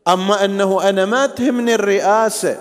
[0.07, 2.57] أما أنه أنا ما تهمني الرئاسة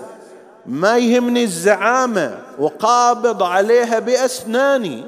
[0.65, 5.03] ما يهمني الزعامة وقابض عليها بأسناني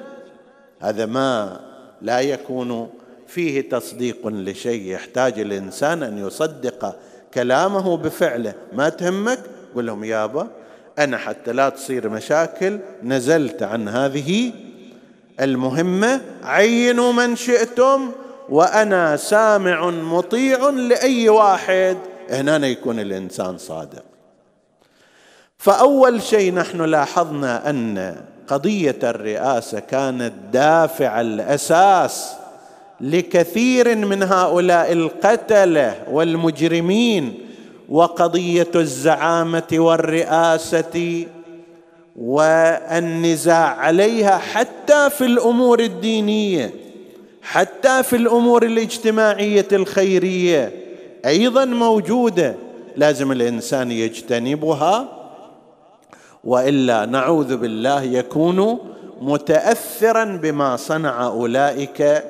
[0.79, 1.59] هذا ما
[2.01, 2.89] لا يكون
[3.27, 6.95] فيه تصديق لشيء يحتاج الإنسان أن يصدق
[7.33, 8.53] كلامه بفعله.
[8.73, 9.39] ما تهمك؟
[9.75, 10.47] قل لهم يابا
[10.99, 14.51] أنا حتى لا تصير مشاكل نزلت عن هذه
[15.39, 16.21] المهمة.
[16.43, 18.11] عينوا من شئتم
[18.49, 21.97] وأنا سامع مطيع لأي واحد.
[22.29, 24.03] هنا يكون الإنسان صادق.
[25.57, 28.15] فأول شيء نحن لاحظنا أن
[28.47, 32.33] قضية الرئاسة كانت دافع الأساس
[33.01, 37.39] لكثير من هؤلاء القتلة والمجرمين.
[37.89, 41.25] وقضية الزعامة والرئاسة
[42.15, 46.73] والنزاع عليها حتى في الأمور الدينية
[47.41, 50.71] حتى في الأمور الاجتماعية الخيرية
[51.25, 52.55] أيضا موجودة.
[52.95, 55.07] لازم الإنسان يجتنبها
[56.43, 58.79] وإلا نعوذ بالله يكون
[59.21, 62.23] متاثرا بما صنع أولئك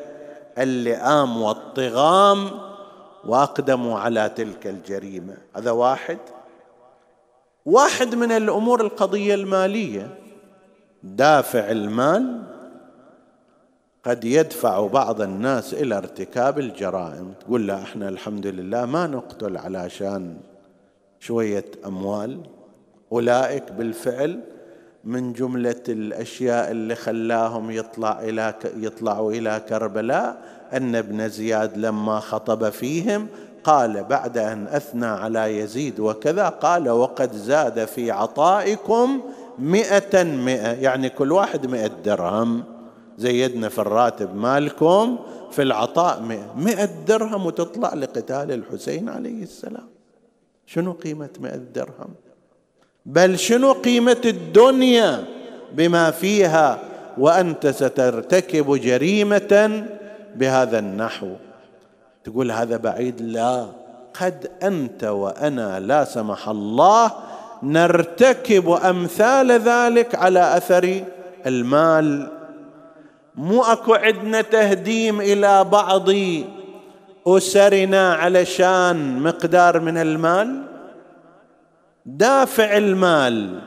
[0.57, 2.49] اللئام والطغام
[3.25, 5.37] واقدموا على تلك الجريمة.
[5.55, 6.17] هذا واحد.
[7.65, 10.17] واحد من الأمور القضية المالية.
[11.03, 12.43] دافع المال
[14.03, 17.33] قد يدفع بعض الناس إلى ارتكاب الجرائم.
[17.39, 20.37] تقول لا إحنا الحمد لله ما نقتل علشان
[21.19, 22.39] شوية أموال.
[23.11, 24.39] أولئك بالفعل
[25.03, 30.55] من جملة الأشياء اللي خلاهم يطلع إلى يطلعوا إلى كربلاء.
[30.73, 33.27] أن ابن زياد لما خطب فيهم
[33.63, 39.21] قال بعد أن أثنى على يزيد وكذا قال وقد زاد في عطائكم
[39.59, 42.63] مئة مئة يعني كل واحد مئة درهم.
[43.17, 45.17] زيدنا في الراتب مالكم
[45.51, 49.87] في العطاء مئة, مئة درهم وتطلع لقتال الحسين عليه السلام.
[50.65, 52.13] شنو قيمة مئة درهم؟
[53.05, 55.23] بل شنو قيمة الدنيا
[55.73, 56.79] بما فيها
[57.17, 59.85] وأنت سترتكب جريمة
[60.35, 61.29] بهذا النحو.
[62.23, 63.65] تقول هذا بعيد؟ لا.
[64.21, 67.11] قد أنت وأنا لا سمح الله
[67.63, 71.03] نرتكب أمثال ذلك على أثر
[71.45, 72.31] المال.
[73.35, 76.09] مو أكو عندنا تهديم إلى بعض
[77.27, 80.63] أسرنا علشان مقدار من المال.
[82.05, 83.59] دافع المال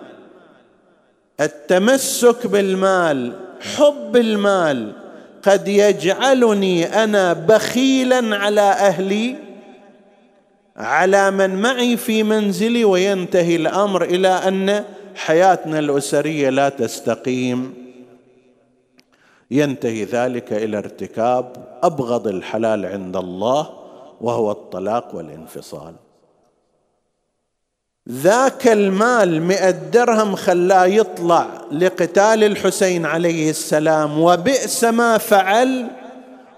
[1.41, 3.33] التمسك بالمال
[3.77, 4.93] حب المال
[5.49, 9.37] قد يجعلني أنا بخيلا على أهلي
[10.77, 14.85] على من معي في منزلي وينتهي الأمر إلى أن
[15.15, 17.75] حياتنا الأسرية لا تستقيم.
[19.51, 23.71] ينتهي ذلك إلى ارتكاب أبغض الحلال عند الله
[24.21, 25.95] وهو الطلاق والانفصال.
[28.11, 35.87] ذاك المال مئة درهم خلاه يطلع لقتال الحسين عليه السلام وبئس ما فعل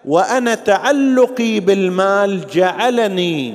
[0.04, 3.54] وأنا تعلقي بالمال جعلني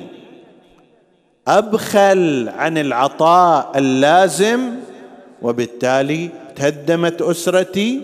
[1.48, 4.60] أبخل عن العطاء اللازم
[5.42, 8.02] وبالتالي تهدمت أسرتي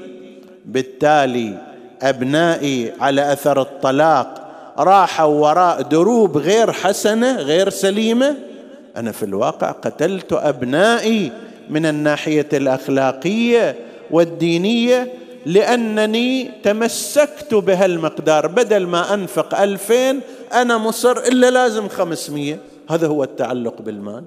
[0.65, 1.57] بالتالي
[2.01, 8.50] أبنائي على أثر الطلاق راحوا وراء دروب غير حسنة غير سليمة.
[8.97, 11.31] أنا في الواقع قتلت أبنائي
[11.69, 13.75] من الناحية الأخلاقية
[14.11, 15.13] والدينية
[15.45, 18.47] لأنني تمسكت بهالمقدار.
[18.47, 20.19] بدل ما أنفق ألفين
[20.53, 22.59] أنا مصر إلا لازم خمسمية.
[22.89, 24.23] هذا هو التعلق بالمال.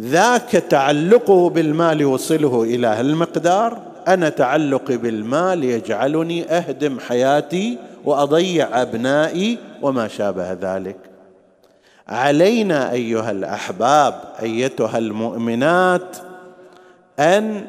[0.00, 3.82] ذاك تعلقه بالمال يوصله إلى هالمقدار.
[4.08, 10.96] أنا تعلقي بالمال يجعلني أهدم حياتي وأضيع أبنائي وما شابه ذلك.
[12.08, 16.16] علينا أيها الأحباب أيتها المؤمنات
[17.18, 17.64] أن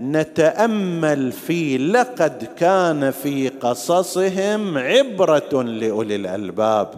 [0.00, 6.88] نتأمل في لقد كان في قصصهم عبرة لأولي الألباب.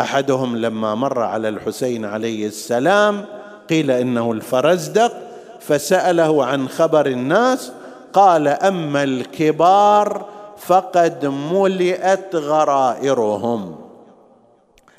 [0.00, 3.24] أحدهم لما مر على الحسين عليه السلام
[3.70, 5.12] قيل إنه الفرزدق
[5.60, 7.72] فسأله عن خبر الناس
[8.12, 10.26] قال أما الكبار
[10.58, 13.89] فقد ملئت غرائرهم.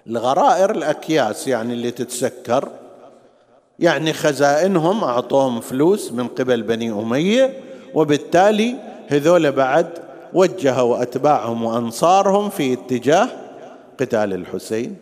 [0.08, 2.70] الغرائر الأكياس يعني اللي تتسكر.
[3.80, 7.54] يعني خزائنهم أعطوهم فلوس من قبل بني أمية
[7.94, 8.76] وبالتالي
[9.08, 9.88] هذول بعد
[10.34, 13.28] وجهوا أتباعهم وأنصارهم في اتجاه
[14.00, 14.96] قتال الحسين.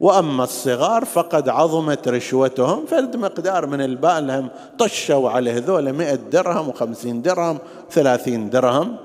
[0.00, 4.48] وأما الصغار فقد عظمت رشوتهم فرد مقدار من البال لهم
[4.78, 7.58] طشوا على هذول مئة درهم وخمسين درهم
[7.90, 8.96] ثلاثين درهم.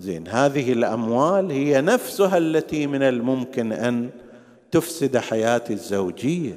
[0.00, 4.10] زين هذه الأموال هي نفسها التي من الممكن أن
[4.72, 6.56] تفسد حياتي الزوجية.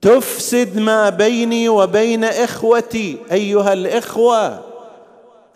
[0.00, 4.64] تفسد ما بيني وبين إخوتي أيها الإخوة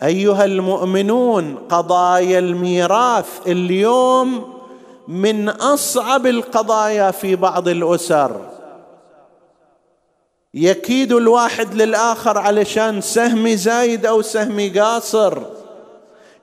[0.03, 4.53] أيها المؤمنون قضايا الميراث اليوم
[5.07, 8.41] من أصعب القضايا في بعض الأسر.
[10.53, 15.39] يكيد الواحد للآخر علشان سهم زايد أو سهم قاصر.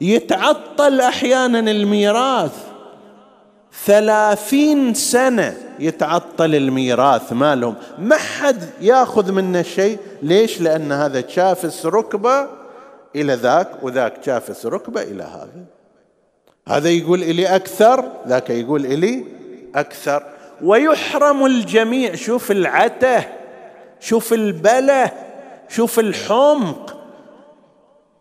[0.00, 2.69] يتعطل أحيانا الميراث.
[3.84, 7.74] ثلاثين سنة يتعطل الميراث مالهم.
[7.98, 9.98] ما حد ياخذ منا شيء.
[10.22, 12.46] ليش؟ لأن هذا شافس ركبة
[13.16, 15.64] إلى ذاك وذاك شافس ركبة إلى هذا.
[16.68, 19.24] هذا يقول إلي أكثر ذاك يقول إلي
[19.74, 20.22] أكثر.
[20.62, 22.14] ويحرم الجميع.
[22.14, 23.24] شوف العتة
[24.00, 25.10] شوف البلة
[25.68, 26.96] شوف الحمق.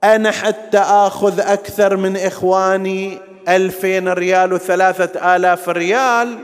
[0.04, 6.38] أنا حتى آخذ أكثر من إخواني ألفين ريال وثلاثة آلاف ريال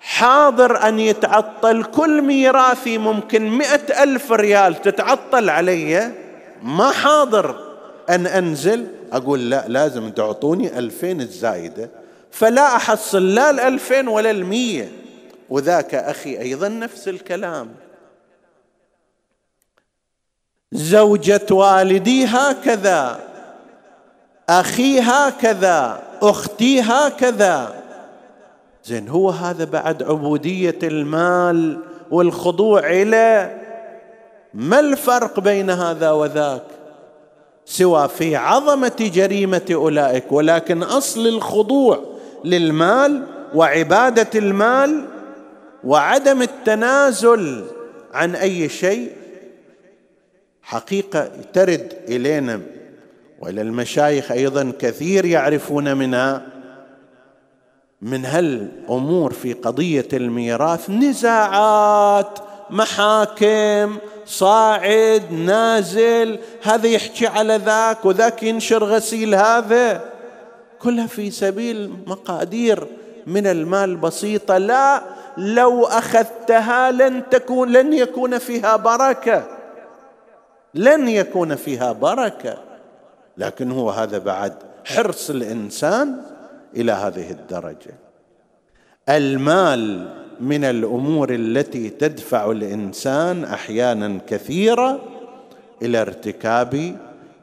[0.00, 6.12] حاضر أن يتعطل كل ميراثي ممكن مئة ألف ريال تتعطل علي
[6.62, 7.56] ما حاضر
[8.10, 8.86] أن أنزل.
[9.12, 11.90] أقول لا لازم تعطوني ألفين الزايدة.
[12.30, 14.92] فلا أحصل لا الألفين ولا المية.
[15.48, 17.74] وذاك أخي أيضا نفس الكلام.
[20.72, 23.27] زوجة والدي هكذا.
[24.48, 27.74] أخي هكذا أختي هكذا
[28.84, 31.78] زين هو هذا بعد عبودية المال
[32.10, 33.56] والخضوع إلى
[34.54, 36.62] ما الفرق بين هذا وذاك؟
[37.64, 42.04] سوى في عظمة جريمة أولئك ولكن أصل الخضوع
[42.44, 43.22] للمال
[43.54, 45.04] وعبادة المال
[45.84, 47.64] وعدم التنازل
[48.12, 49.12] عن أي شيء
[50.62, 52.60] حقيقة ترد إلينا
[53.40, 56.42] وإلى المشايخ أيضا كثير يعرفون منها
[58.02, 60.90] من هالأمور في قضية الميراث.
[60.90, 62.38] نزاعات
[62.70, 70.04] محاكم صاعد نازل هذا يحكي على ذاك وذاك ينشر غسيل هذا.
[70.78, 72.86] كلها في سبيل مقادير
[73.26, 74.58] من المال بسيطة.
[74.58, 75.02] لا
[75.36, 79.44] لو أخذتها لن تكون لن يكون فيها بركة.
[80.74, 82.67] لن يكون فيها بركة.
[83.38, 84.52] لكن هو هذا بعد
[84.84, 86.16] حرص الإنسان
[86.76, 87.94] إلى هذه الدرجة.
[89.08, 90.08] المال
[90.40, 95.00] من الأمور التي تدفع الإنسان أحيانا كثيرة
[95.82, 96.96] إلى ارتكاب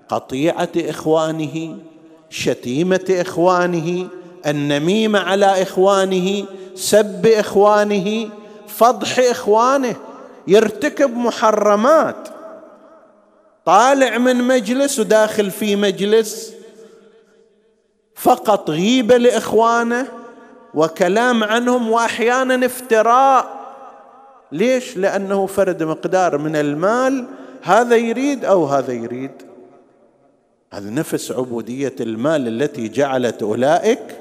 [0.09, 1.77] قطيعة إخوانه
[2.29, 4.07] شتيمة إخوانه
[4.47, 8.29] النميمة على إخوانه سب إخوانه
[8.67, 9.95] فضح إخوانه
[10.47, 12.34] يرتكب محرمات.
[13.65, 16.53] طالع من مجلس وداخل في مجلس
[18.15, 20.07] فقط غيبة لإخوانه
[20.73, 23.65] وكلام عنهم وأحيانا افتراء.
[24.51, 27.25] ليش؟ لأنه فرد مقدار من المال
[27.61, 29.31] هذا يريد أو هذا يريد.
[30.73, 34.19] هذا نفس عبودية المال التي جعلت أولئك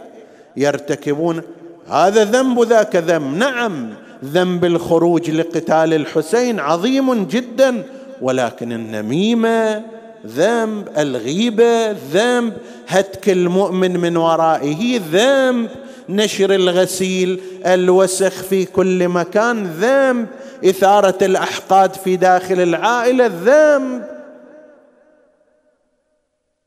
[0.57, 1.43] يرتكبون.
[1.89, 3.37] هذا ذنب ذاك ذنب.
[3.37, 7.85] نعم ذنب الخروج لقتال الحسين عظيم جدا.
[8.25, 9.83] ولكن النميمة
[10.27, 12.53] ذنب الغيبة ذنب.
[12.89, 15.71] هتك المؤمن من ورائه ذنب.
[16.09, 20.27] نشر الغسيل الوسخ في كل مكان ذنب.
[20.65, 24.05] إثارة الأحقاد في داخل العائلة ذنب.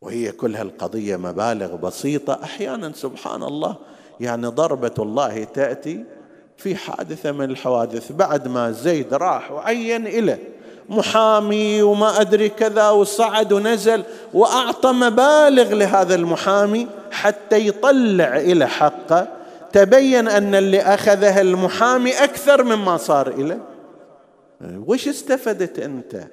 [0.01, 2.39] وهي كل هالقضية مبالغ بسيطة.
[2.43, 3.75] أحيانا سبحان الله
[4.19, 6.03] يعني ضربة الله تأتي
[6.57, 8.11] في حادثة من الحوادث.
[8.11, 10.56] بعد ما زيد راح وعين إليه
[10.89, 19.27] محامي وما أدري كذا وصعد ونزل وأعطى مبالغ لهذا المحامي حتى يطلع إلى حقه.
[19.73, 23.59] تبين أن اللي أخذه المحامي أكثر مما صار إليه.
[24.61, 26.27] وش استفدت أنت؟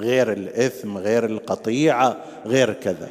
[0.00, 3.08] غير الإثم غير القطيعة غير كذا.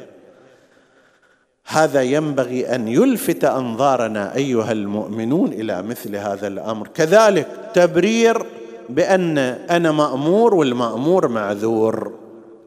[1.66, 6.88] هذا ينبغي أن يلفت أنظارنا أيها المؤمنون إلى مثل هذا الأمر.
[6.88, 8.46] كذلك تبرير
[8.88, 12.18] بأن أنا مأمور والمأمور معذور.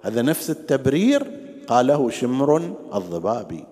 [0.02, 1.32] هذا نفس التبرير
[1.68, 2.58] قاله شمر
[2.96, 3.66] الضبابي.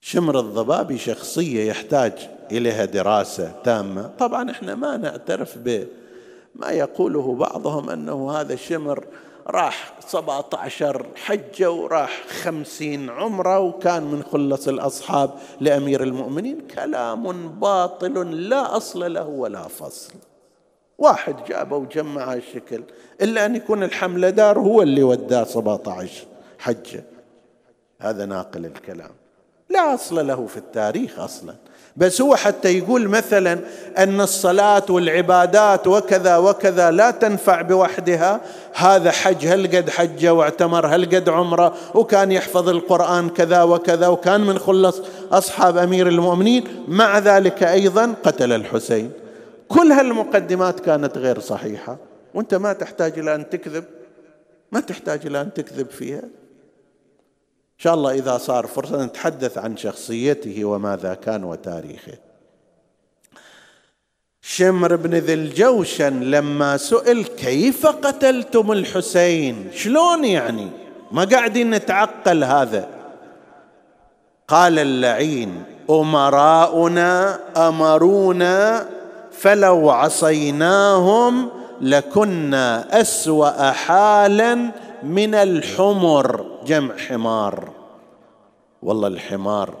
[0.00, 2.12] شمر الضبابي شخصية يحتاج
[2.52, 4.10] إليها دراسة تامة.
[4.18, 9.04] طبعا إحنا ما نعترف بما يقوله بعضهم أنه هذا شمر
[9.50, 15.30] راح 17 حجة وراح خمسين عمرة وكان من خلص الأصحاب
[15.60, 16.60] لأمير المؤمنين.
[16.74, 20.14] كلام باطل لا أصل له ولا فصل.
[20.98, 22.82] واحد جابه وجمع الشكل
[23.22, 26.26] إلا أن يكون الحملة دار هو اللي وداه 17
[26.58, 27.04] حجة.
[28.00, 29.10] هذا ناقل الكلام.
[29.68, 31.54] لا أصل له في التاريخ أصلا.
[31.98, 33.58] بس هو حتى يقول مثلا
[33.98, 38.40] أن الصلاة والعبادات وكذا وكذا لا تنفع بوحدها.
[38.74, 44.40] هذا حج هل قد حجه واعتمر؟ هل قد عمرة؟ وكان يحفظ القرآن كذا وكذا وكان
[44.40, 45.00] من خلص
[45.32, 46.64] أصحاب أمير المؤمنين.
[46.88, 49.12] مع ذلك أيضا قتل الحسين.
[49.68, 51.96] كل هالمقدمات كانت غير صحيحة.
[52.34, 53.84] وانت ما تحتاج إلى أن تكذب.
[54.72, 56.22] ما تحتاج إلى أن تكذب فيها.
[57.78, 62.18] إن شاء الله إذا صار فرصة نتحدث عن شخصيته وماذا كان وتاريخه.
[64.42, 70.68] شمر بن ذي الجوشن لما سئل كيف قتلتم الحسين؟ شلون يعني؟
[71.12, 72.88] ما قاعدين نتعقل هذا.
[74.48, 78.88] قال اللعين أمراؤنا أمرونا
[79.32, 81.48] فلو عصيناهم
[81.80, 84.70] لكنا أسوأ حالا
[85.02, 86.57] من الحمر.
[86.68, 87.68] جمع حمار.
[88.82, 89.74] والله الحمار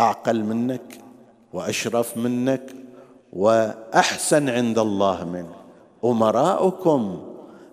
[0.00, 0.98] أعقل منك
[1.52, 2.62] وأشرف منك
[3.32, 5.54] وأحسن عند الله منه.
[6.04, 7.22] أمراؤكم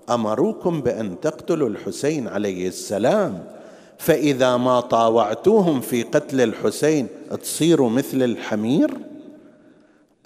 [0.10, 3.44] أمروكم بأن تقتلوا الحسين عليه السلام.
[3.98, 7.08] فإذا ما طاوعتوهم في قتل الحسين
[7.42, 8.98] تصيروا مثل الحمير؟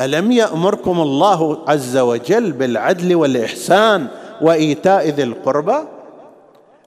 [0.01, 4.07] ألم يأمركم الله عز وجل بالعدل والإحسان
[4.41, 5.99] وإيتاء ذي القربى؟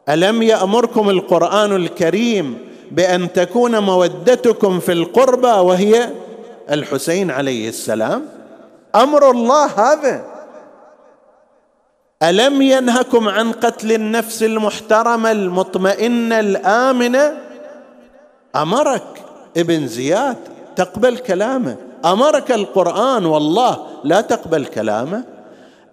[0.09, 2.59] ألم يأمركم القرآن الكريم
[2.91, 6.11] بأن تكون مودتكم في القربى وهي
[6.71, 8.25] الحسين عليه السلام؟
[8.95, 10.25] أمر الله هذا.
[12.23, 17.39] ألم ينهكم عن قتل النفس المحترمة المطمئنة الآمنة؟
[18.57, 19.23] أمرك
[19.57, 20.37] ابن زياد
[20.77, 21.77] تقبل كلامه.
[22.05, 25.32] أمرك القرآن والله لا تقبل كلامه.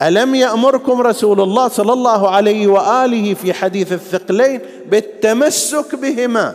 [0.01, 6.53] ألم يأمركم رسول الله صلى الله عليه وآله في حديث الثقلين بالتمسك بهما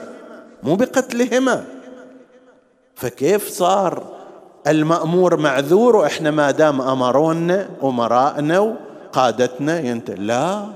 [0.63, 1.65] مو بقتلهما؟
[2.95, 4.03] فكيف صار؟
[4.67, 10.11] المأمور معذور وإحنا ما دام امرونا أمراءنا وقادتنا ينت...
[10.11, 10.67] لا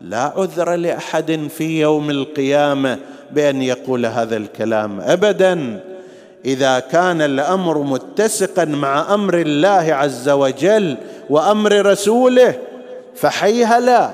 [0.00, 2.98] لا عذر لأحد في يوم القيامة
[3.32, 5.80] بأن يقول هذا الكلام ابدا.
[6.44, 10.96] إذا كان الأمر متسقا مع أمر الله عز وجل
[11.30, 12.58] وأمر رسوله
[13.14, 14.10] فحيهلا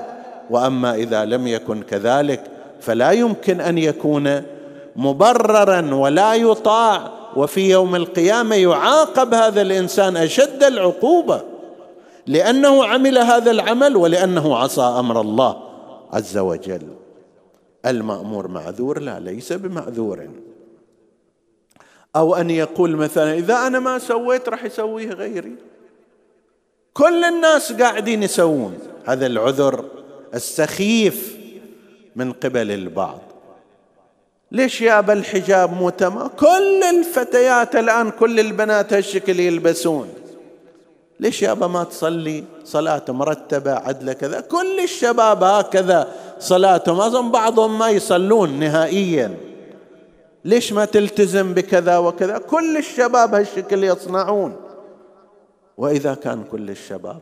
[0.49, 2.43] وأما إذا لم يكن كذلك
[2.81, 4.41] فلا يمكن أن يكون
[4.95, 11.41] مبررا ولا يطاع وفي يوم القيامة يعاقب هذا الإنسان أشد العقوبة.
[12.27, 15.57] لأنه عمل هذا العمل ولأنه عصى أمر الله
[16.13, 16.87] عز وجل.
[17.85, 20.29] المأمور معذور؟ لا ليس بمعذور.
[22.15, 25.55] أو أن يقول مثلا إذا أنا ما سويت راح يسويه غيري.
[26.97, 29.85] كل الناس قاعدين يسوون هذا العذر
[30.33, 31.37] السخيف
[32.15, 33.19] من قبل البعض.
[34.51, 40.09] ليش يا أبا الحجاب مو تمام كل الفتيات الآن كل البنات هالشكل يلبسون.
[41.19, 44.39] ليش يابا ما تصلي؟ صلاة مرتبة عدلة كذا.
[44.39, 46.07] كل الشباب هكذا
[46.39, 49.37] صلاتهم أظن بعضهم ما يصلون نهائيا.
[50.45, 54.66] ليش ما تلتزم بكذا وكذا؟ كل الشباب هالشكل يصنعون.
[55.77, 57.19] وإذا كان كل الشباب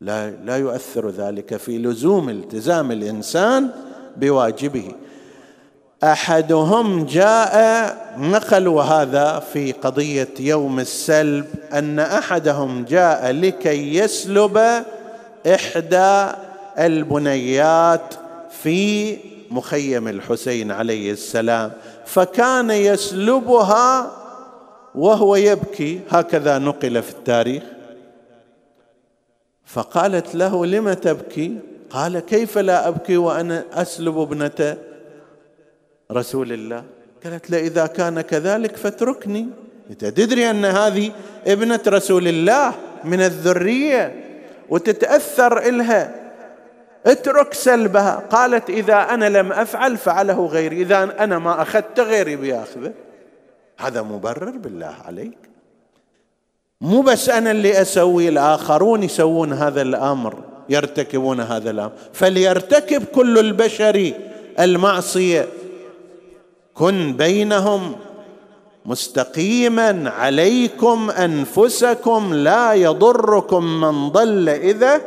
[0.00, 3.70] لا لا يؤثر ذلك في لزوم التزام الإنسان
[4.16, 4.92] بواجبه.
[6.04, 14.84] أحدهم جاء نقلوا هذا في قضية يوم السلب أن أحدهم جاء لكي يسلب
[15.46, 16.32] إحدى
[16.78, 18.14] البنيات
[18.62, 19.16] في
[19.50, 21.72] مخيم الحسين عليه السلام
[22.06, 24.10] فكان يسلبها
[24.94, 27.62] وهو يبكي هكذا نقل في التاريخ.
[29.64, 31.58] فقالت له لم تبكي؟
[31.90, 34.76] قال كيف لا أبكي وأنا أسلب ابنة
[36.12, 36.84] رسول الله؟
[37.24, 39.46] قالت له إذا كان كذلك فاتركني.
[39.90, 41.12] أنت تدري أن هذه
[41.46, 42.74] ابنة رسول الله
[43.04, 44.24] من الذرية
[44.68, 46.14] وتتأثر إلها؟
[47.06, 48.22] اترك سلبها.
[48.30, 52.92] قالت إذا أنا لم أفعل فعله غيري إذا أنا ما أخذت غيري بياخذه.
[53.78, 55.38] هذا مبرر بالله عليك.
[56.80, 61.92] مو بس أنا اللي أسوي الآخرون يسوون هذا الأمر يرتكبون هذا الأمر.
[62.12, 64.12] فليرتكب كل البشر
[64.60, 65.48] المعصية.
[66.74, 67.96] كن بينهم
[68.86, 70.10] مستقيما.
[70.10, 75.00] عليكم أنفسكم لا يضركم من ضل إذا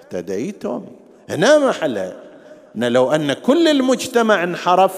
[0.00, 0.84] اهتديتم.
[1.28, 2.16] هنا محله
[2.74, 4.92] لو أن كل المجتمع انحرف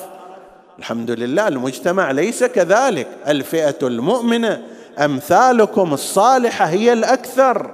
[0.79, 3.07] الحمد لله المجتمع ليس كذلك.
[3.29, 4.63] الفئة المؤمنة
[4.99, 7.71] أمثالكم الصالحة هي الأكثر.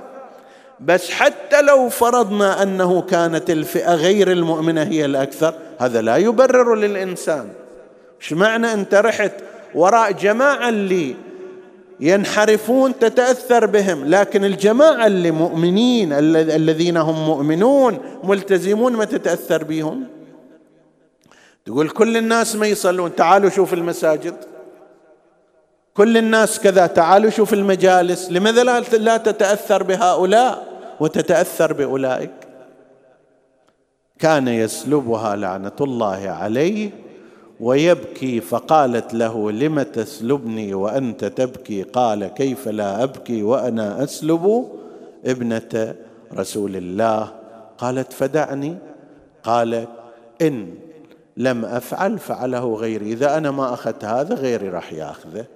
[0.80, 7.48] بس حتى لو فرضنا أنه كانت الفئة غير المؤمنة هي الأكثر هذا لا يبرر للإنسان.
[8.20, 9.32] إيش معنى أنت رحت
[9.74, 11.16] وراء جماعة اللي
[12.00, 20.17] ينحرفون تتأثر بهم لكن الجماعة اللي مؤمنين الذين هم مؤمنون ملتزمون ما تتأثر بهم؟
[21.68, 24.34] تقول كل الناس ما يصلون تعالوا شوف المساجد.
[25.94, 28.30] كل الناس كذا تعالوا شوف المجالس.
[28.30, 30.66] لماذا لا تتأثر بهؤلاء
[31.00, 32.30] وتتأثر بأولئك؟
[34.18, 36.90] كان يسلبها لعنة الله عليه
[37.60, 44.72] ويبكي فقالت له لم تسلبني وأنت تبكي؟ قال كيف لا أبكي وأنا أسلب
[45.24, 45.94] ابنة
[46.34, 47.32] رسول الله؟
[47.78, 48.76] قالت فدعني.
[49.42, 49.86] قال
[50.42, 50.87] إن
[51.38, 53.12] لم أفعل فعله غيري.
[53.12, 55.46] إذا أنا ما أخذت هذا غيري راح يأخذه.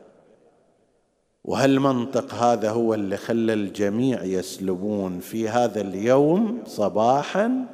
[1.44, 7.66] وهالمنطق هذا هو اللي خلى الجميع يسلبون في هذا اليوم صباحا.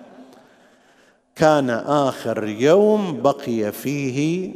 [1.37, 4.53] كان آخر يوم بقي فيه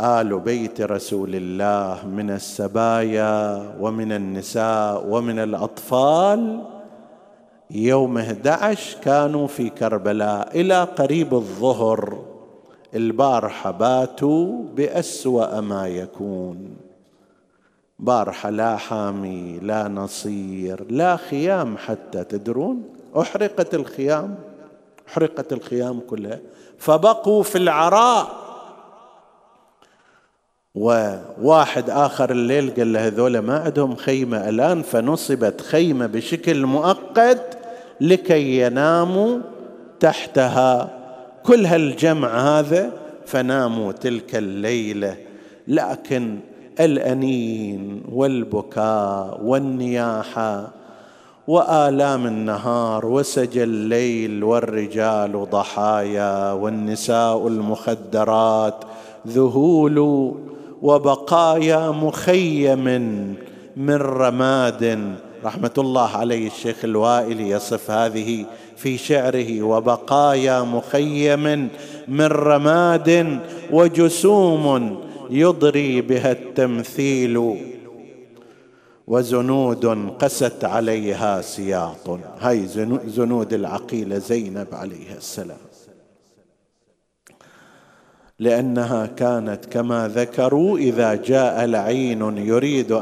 [0.00, 6.62] آل بيت رسول الله من السبايا ومن النساء ومن الأطفال.
[7.70, 12.24] يوم 11 كانوا في كربلاء إلى قريب الظهر.
[12.94, 16.76] البارحة باتوا بأسوأ ما يكون.
[17.98, 22.82] بارحة لا حامي لا نصير لا خيام حتى تدرون.
[23.20, 24.34] أحرقت الخيام
[25.08, 26.38] أحرقت الخيام كلها.
[26.78, 28.28] فبقوا في العراء.
[30.74, 37.59] وواحد آخر الليل قال له هذول ما عندهم خيمة الآن فنصبت خيمة بشكل مؤقت.
[38.00, 39.38] لكي يناموا
[40.00, 40.90] تحتها.
[41.42, 42.92] كل هالجمع هذا
[43.26, 45.16] فناموا تلك الليلة.
[45.68, 46.38] لكن
[46.80, 50.68] الأنين والبكاء والنياحة
[51.48, 58.84] وآلام النهار وسجى الليل والرجال ضحايا والنساء المخدرات
[59.28, 59.98] ذهول
[60.82, 62.84] وبقايا مخيم
[63.76, 71.68] من رماد رحمه الله عليه الشيخ الوائلي يصف هذه في شعره وبقايا مخيم
[72.08, 73.38] من رماد
[73.70, 74.96] وجسوم
[75.30, 77.56] يضري بها التمثيل
[79.06, 79.86] وزنود
[80.18, 82.18] قست عليها سياط.
[82.40, 82.66] هاي
[83.06, 85.69] زنود العقيلة زينب عليها السلام.
[88.40, 92.92] لأنها كانت كما ذكروا إذا جاء لعين يريد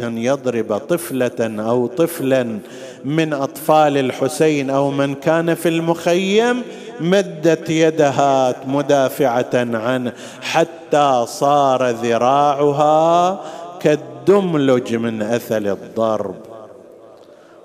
[0.00, 2.58] أن يضرب طفلة أو طفلا
[3.04, 6.62] من أطفال الحسين أو من كان في المخيم
[7.00, 13.40] مدت يدها مدافعة عنه حتى صار ذراعها
[13.80, 16.36] كالدملج من أثل الضرب.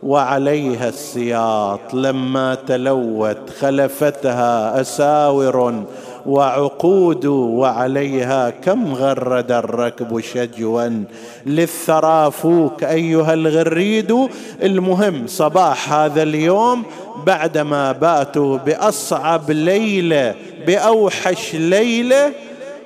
[0.03, 5.83] وعليها السياط لما تلوت خلفتها أساور
[6.29, 11.03] وعقود وعليها كم غرد الركب شجوا
[11.45, 14.15] للثرى فوك أيها الغريد.
[14.63, 16.83] المهم صباح هذا اليوم
[17.25, 20.35] بعدما باتوا بأصعب ليلة
[20.67, 22.31] بأوحش ليلة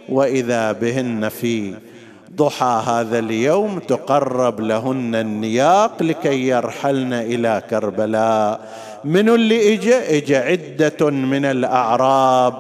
[0.10, 1.74] وإذا بهن في
[2.36, 8.60] ضحى هذا اليوم تقرب لهن النياق لكي يرحلن إلى كربلاء.
[9.04, 12.54] من اللي اجى اجى عدة من الأعراب.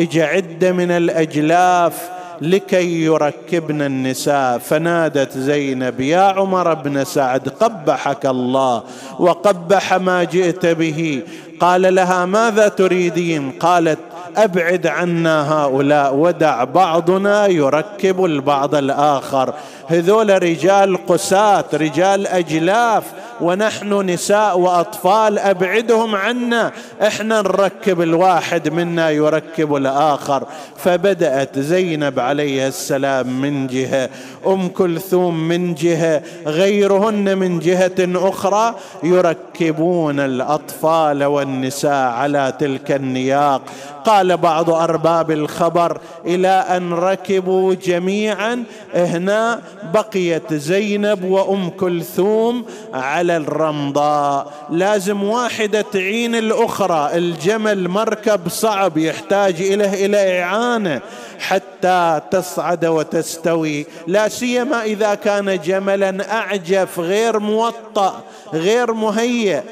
[0.00, 4.58] اجى عده من الأجلاف لكي يركبن النساء.
[4.58, 8.82] فنادت زينب يا عمر بن سعد قبحك الله
[9.18, 11.22] وقبح ما جئت به.
[11.60, 13.98] قال لها ماذا تريدين؟ قالت
[14.36, 19.54] أبعد عنا هؤلاء ودع بعضنا يركب البعض الآخر.
[19.86, 23.04] هذول رجال قساة رجال أجلاف.
[23.42, 26.72] ونحن نساء وأطفال أبعدهم عنا.
[27.02, 30.44] إحنا نركب الواحد منا يركب الآخر.
[30.76, 34.10] فبدأت زينب عليه السلام من جهة
[34.46, 38.74] أم كلثوم من جهة غيرهن من جهة أخرى.
[39.02, 43.62] يركبون الأطفال والنساء على تلك النياق.
[44.04, 48.64] قال بعض أرباب الخبر إلى أن ركبوا جميعا
[48.94, 49.60] هنا
[49.94, 52.64] بقيت زينب وأم كلثوم
[52.94, 57.10] على الرمضاء لازم واحدة تعين الأخرى.
[57.14, 61.00] الجمل مركب صعب يحتاج إليه إلى إعانة
[61.38, 63.86] حتى تصعد وتستوي.
[64.06, 68.22] لا سيما إذا كان جملا أعجف غير موطأ
[68.54, 69.64] غير مهيأ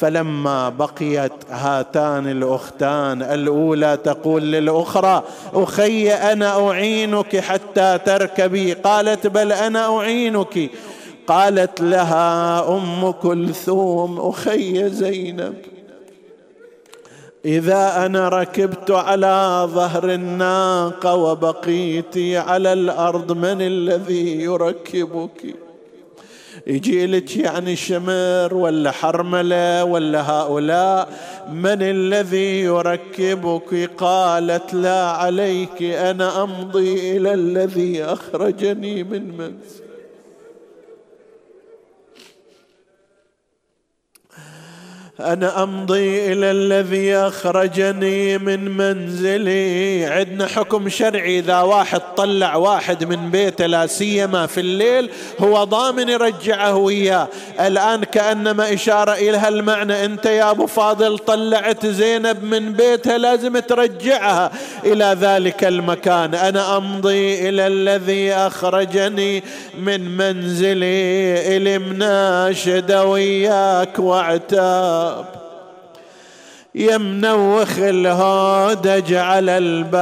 [0.00, 5.22] فلما بقيت هاتان الأختان الأولى تقول للأخرى
[5.54, 8.72] أخي أنا أعينك حتى تركبي.
[8.72, 10.70] قالت بل أنا أعينك.
[11.26, 15.54] قالت لها أم كلثوم أخي زينب
[17.44, 25.54] إذا أنا ركبت على ظهر الناقة وبقيت على الأرض من الذي يركبك؟
[26.66, 31.08] يجي لك يعني شمر ولا حرملة ولا هؤلاء
[31.52, 39.81] من الذي يركبك؟ قالت لا عليك أنا أمضي إلى الذي أخرجني من منزل
[45.20, 50.04] أنا أمضي إلى الذي أخرجني من منزلي.
[50.04, 55.10] عندنا حكم شرعي إذا واحد طلع واحد من بيته لا سيما في الليل
[55.40, 57.28] هو ضامن يرجعه وياه
[57.60, 64.52] الآن كأنما إشارة إلى هالمعنى أنت يا أبو فاضل طلعت زينب من بيتها لازم ترجعها.
[64.84, 66.34] إلى ذلك المكان.
[66.34, 69.44] أنا أمضي إلى الذي أخرجني
[69.78, 71.56] من منزلي.
[71.56, 75.01] الي مناشد وياك واعتاب
[76.74, 79.92] يا منوخ الهودج على الباب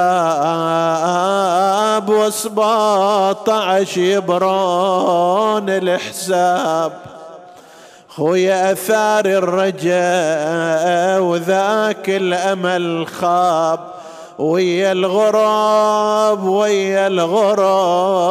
[2.08, 6.92] وسباطعش يبرون الحساب.
[8.08, 13.90] خويا آثار الرجاء وذاك الأمل خاب.
[14.38, 18.22] ويا الغراب ويا الغراب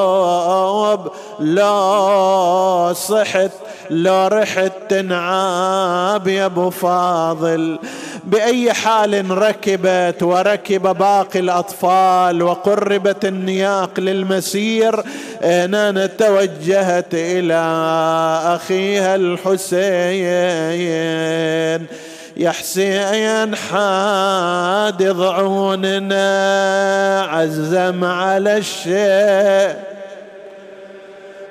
[1.40, 3.52] لا صحت
[3.90, 7.80] لو رحت تنعاب يا أبو فاضل
[8.24, 15.04] بأي حال ركبت وركب باقي الأطفال وقربت النياق للمسير
[15.42, 17.62] هنا توجهت إلى
[18.46, 19.80] أخيها الحسين.
[22.38, 26.28] يا حسين حاد ضعوننا
[27.30, 29.89] عزم على الشيء.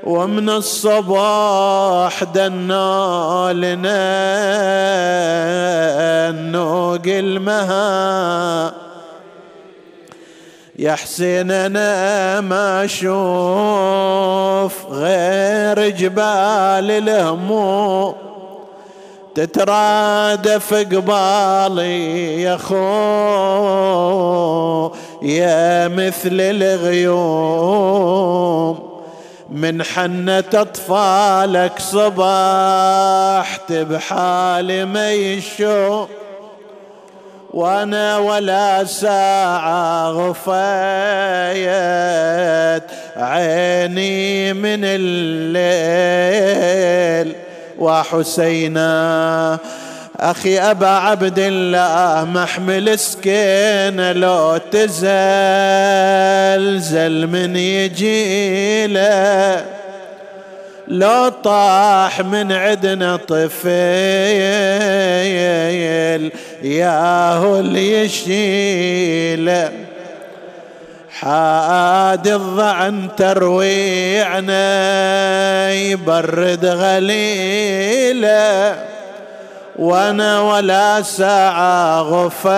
[0.04, 3.98] ومن الصباح دنا لنا
[6.28, 8.72] النوق المها.
[10.78, 13.12] يا حسين أنا ما أشوف
[14.90, 18.14] غير جبال الهموم.
[19.34, 22.74] تترادف قبالي يا خو
[25.22, 27.68] يا مثل الغيوم.
[29.48, 36.08] من حنة أطفالك صبحت بحال ما يشوف
[37.50, 40.52] وأنا ولا ساعة غفيت
[43.16, 46.28] عيني من الليل.
[47.78, 49.58] وحسينا
[50.20, 54.96] أخي أبا عبد الله محمل سكينة لو تزلزل
[57.26, 58.98] من يجيله
[60.88, 63.72] لو طاح من عدنا طفيل
[66.62, 68.08] ياهو اللي
[71.20, 74.52] حاد الضعن ترويعنا
[75.72, 77.78] يبرد غليله.
[79.78, 82.54] وأنا ولا ساعة غفايت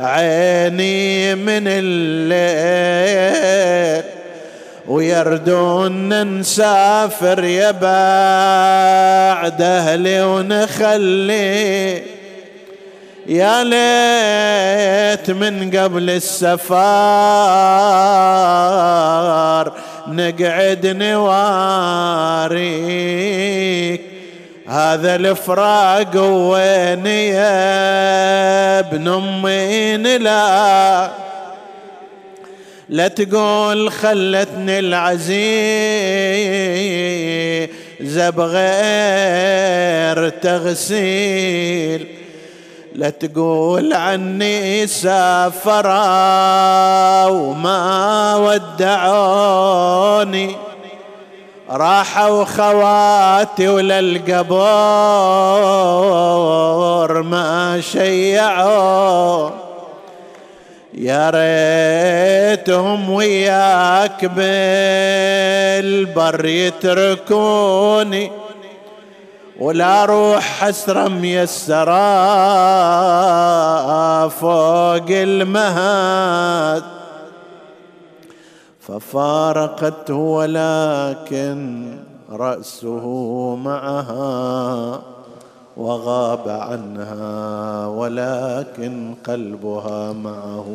[0.00, 2.90] عيني من الليل.
[4.88, 12.02] ويردون نسافر يا بعد أهلي ونخلي.
[13.26, 16.70] يا ليت من قبل السفار
[20.08, 21.30] نقعد نواريك.
[24.70, 31.10] هذا الفراق وين يا ابن امي لا؟
[32.88, 35.40] لا تقول خلتني العزيز
[38.18, 38.58] بغير
[40.28, 42.06] تغسيل.
[42.94, 45.96] لا تقول عني سافرا
[47.26, 48.36] وما
[48.86, 50.69] ودعوني.
[51.70, 54.42] راحوا خواتي وللقبور
[57.22, 59.50] ما شيعوا.
[60.94, 64.24] يا ريتهم وياك
[65.84, 68.32] بالبر يتركوني
[69.60, 71.88] ولا روح حسرة ميسرة
[74.28, 76.99] فوق المهاد.
[78.90, 81.86] ففارقته ولكن
[82.30, 83.06] رأسه
[83.56, 85.00] معها
[85.76, 90.66] وغاب عنها ولكن قلبها معه.